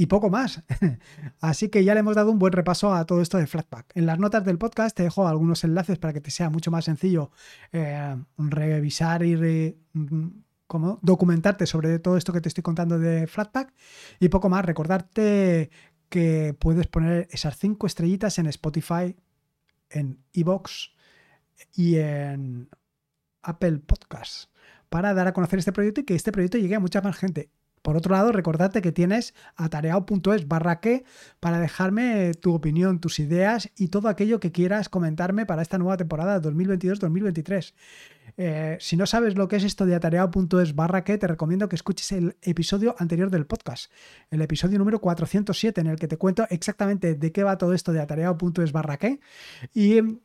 y 0.03 0.07
poco 0.07 0.31
más. 0.31 0.65
Así 1.41 1.69
que 1.69 1.85
ya 1.85 1.95
le 1.95 2.01
hemos 2.01 2.17
dado 2.17 2.33
un 2.33 2.41
buen 2.41 2.53
repaso 2.53 2.93
a 2.93 3.07
todo 3.07 3.23
esto 3.23 3.39
de 3.39 3.47
Flatpak. 3.47 3.93
En 3.95 4.05
las 4.05 4.19
notas 4.19 4.45
del 4.45 4.59
podcast 4.59 4.97
te 4.97 5.05
dejo 5.05 5.29
algunos 5.29 5.63
enlaces 5.63 5.97
para 6.01 6.13
que 6.13 6.21
te 6.21 6.33
sea 6.33 6.51
mucho 6.51 6.73
más 6.73 6.87
sencillo 6.87 7.31
eh, 7.71 8.17
revisar 8.37 9.23
y 9.23 9.37
mm, 9.93 10.27
documentarte 11.03 11.67
sobre 11.67 12.01
todo 12.01 12.17
esto 12.17 12.33
que 12.33 12.41
te 12.41 12.49
estoy 12.49 12.63
contando 12.63 12.99
de 12.99 13.29
Flatpak. 13.29 13.73
Y 14.19 14.29
poco 14.29 14.49
más, 14.49 14.65
recordarte 14.65 15.71
que 16.09 16.57
puedes 16.59 16.89
poner 16.89 17.29
esas 17.31 17.57
cinco 17.57 17.87
estrellitas 17.87 18.41
en 18.41 18.49
Spotify, 18.49 19.15
en 19.89 20.19
Evox 20.33 20.91
y 21.77 21.95
en 21.95 22.69
Apple 23.41 23.79
Podcasts 23.87 24.51
para 24.89 25.15
dar 25.15 25.29
a 25.29 25.33
conocer 25.33 25.61
este 25.61 25.73
proyecto 25.73 26.01
y 26.01 26.05
que 26.05 26.17
este 26.17 26.33
proyecto 26.33 26.59
llegue 26.59 26.75
a 26.75 26.81
mucha 26.81 27.01
más 27.03 27.17
gente. 27.17 27.51
Por 27.83 27.97
otro 27.97 28.15
lado, 28.15 28.31
recordarte 28.31 28.81
que 28.81 28.93
tienes 28.93 29.35
atareado.es 29.57 30.47
barra 30.47 30.81
que 30.81 31.05
para 31.41 31.59
dejarme 31.59 32.33
tu 32.35 32.55
opinión, 32.55 33.01
tus 33.01 33.19
ideas 33.19 33.71
y 33.77 33.89
todo 33.89 34.09
aquello 34.09 34.39
que 34.39 34.53
quieras 34.53 34.89
comentarme 34.89 35.47
para 35.47 35.63
esta 35.63 35.79
nueva 35.79 35.97
temporada 35.97 36.41
2022-2023. 36.41 37.75
Eh, 38.37 38.77
si 38.81 38.97
no 38.97 39.05
sabes 39.07 39.37
lo 39.37 39.49
que 39.49 39.57
es 39.57 39.65
esto 39.65 39.85
de 39.85 39.95
atareado.es 39.95 40.75
barra 40.75 41.05
que, 41.05 41.19
te 41.19 41.27
recomiendo 41.27 41.69
que 41.69 41.77
escuches 41.77 42.13
el 42.13 42.37
episodio 42.43 42.95
anterior 42.99 43.31
del 43.31 43.47
podcast, 43.47 43.93
el 44.31 44.41
episodio 44.41 44.79
número 44.79 45.01
407, 45.01 45.81
en 45.81 45.87
el 45.89 45.97
que 45.97 46.09
te 46.09 46.17
cuento 46.17 46.47
exactamente 46.51 47.15
de 47.15 47.33
qué 47.33 47.43
va 47.43 47.59
todo 47.59 47.75
esto 47.75 47.93
de 47.93 48.01
atareado.es 48.01 48.73
barra 48.73 48.97
que 48.97 49.21
y 49.75 49.99
eh, 49.99 50.19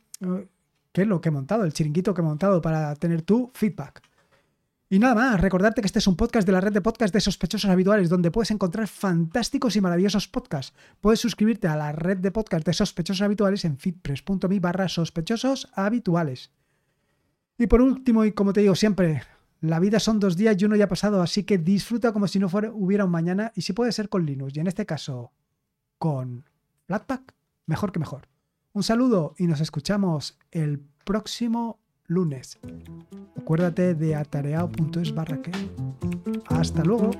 qué 0.92 1.02
es 1.02 1.08
lo 1.08 1.20
que 1.20 1.28
he 1.28 1.32
montado, 1.32 1.64
el 1.64 1.72
chiringuito 1.72 2.14
que 2.14 2.20
he 2.20 2.24
montado 2.24 2.62
para 2.62 2.94
tener 2.94 3.22
tu 3.22 3.50
feedback. 3.54 4.07
Y 4.90 4.98
nada 4.98 5.14
más, 5.14 5.40
recordarte 5.40 5.82
que 5.82 5.86
este 5.86 5.98
es 5.98 6.06
un 6.06 6.16
podcast 6.16 6.46
de 6.46 6.52
la 6.52 6.62
red 6.62 6.72
de 6.72 6.80
podcast 6.80 7.12
de 7.12 7.20
sospechosos 7.20 7.70
habituales, 7.70 8.08
donde 8.08 8.30
puedes 8.30 8.50
encontrar 8.50 8.88
fantásticos 8.88 9.76
y 9.76 9.82
maravillosos 9.82 10.28
podcasts. 10.28 10.74
Puedes 11.02 11.20
suscribirte 11.20 11.68
a 11.68 11.76
la 11.76 11.92
red 11.92 12.16
de 12.16 12.30
podcast 12.30 12.64
de 12.64 12.72
sospechosos 12.72 13.20
habituales 13.20 13.66
en 13.66 13.76
fitpress.me 13.76 14.60
barra 14.60 14.88
sospechosos 14.88 15.68
habituales. 15.74 16.52
Y 17.58 17.66
por 17.66 17.82
último, 17.82 18.24
y 18.24 18.32
como 18.32 18.54
te 18.54 18.62
digo 18.62 18.74
siempre, 18.74 19.22
la 19.60 19.78
vida 19.78 20.00
son 20.00 20.20
dos 20.20 20.38
días 20.38 20.56
y 20.58 20.64
uno 20.64 20.74
ya 20.74 20.84
ha 20.84 20.88
pasado, 20.88 21.20
así 21.20 21.44
que 21.44 21.58
disfruta 21.58 22.14
como 22.14 22.26
si 22.26 22.38
no 22.38 22.48
fuera, 22.48 22.70
hubiera 22.72 23.04
un 23.04 23.10
mañana 23.10 23.52
y 23.54 23.62
si 23.62 23.74
puede 23.74 23.92
ser 23.92 24.08
con 24.08 24.24
Linux, 24.24 24.56
y 24.56 24.60
en 24.60 24.68
este 24.68 24.86
caso 24.86 25.32
con 25.98 26.48
Flatpak, 26.86 27.34
mejor 27.66 27.92
que 27.92 27.98
mejor. 27.98 28.26
Un 28.72 28.84
saludo 28.84 29.34
y 29.36 29.48
nos 29.48 29.60
escuchamos 29.60 30.38
el 30.50 30.80
próximo 31.04 31.78
lunes. 32.08 32.58
Acuérdate 33.36 33.94
de 33.94 34.16
atareado.es 34.16 35.14
barra 35.14 35.40
que. 35.40 35.52
Hasta 36.48 36.82
luego. 36.82 37.12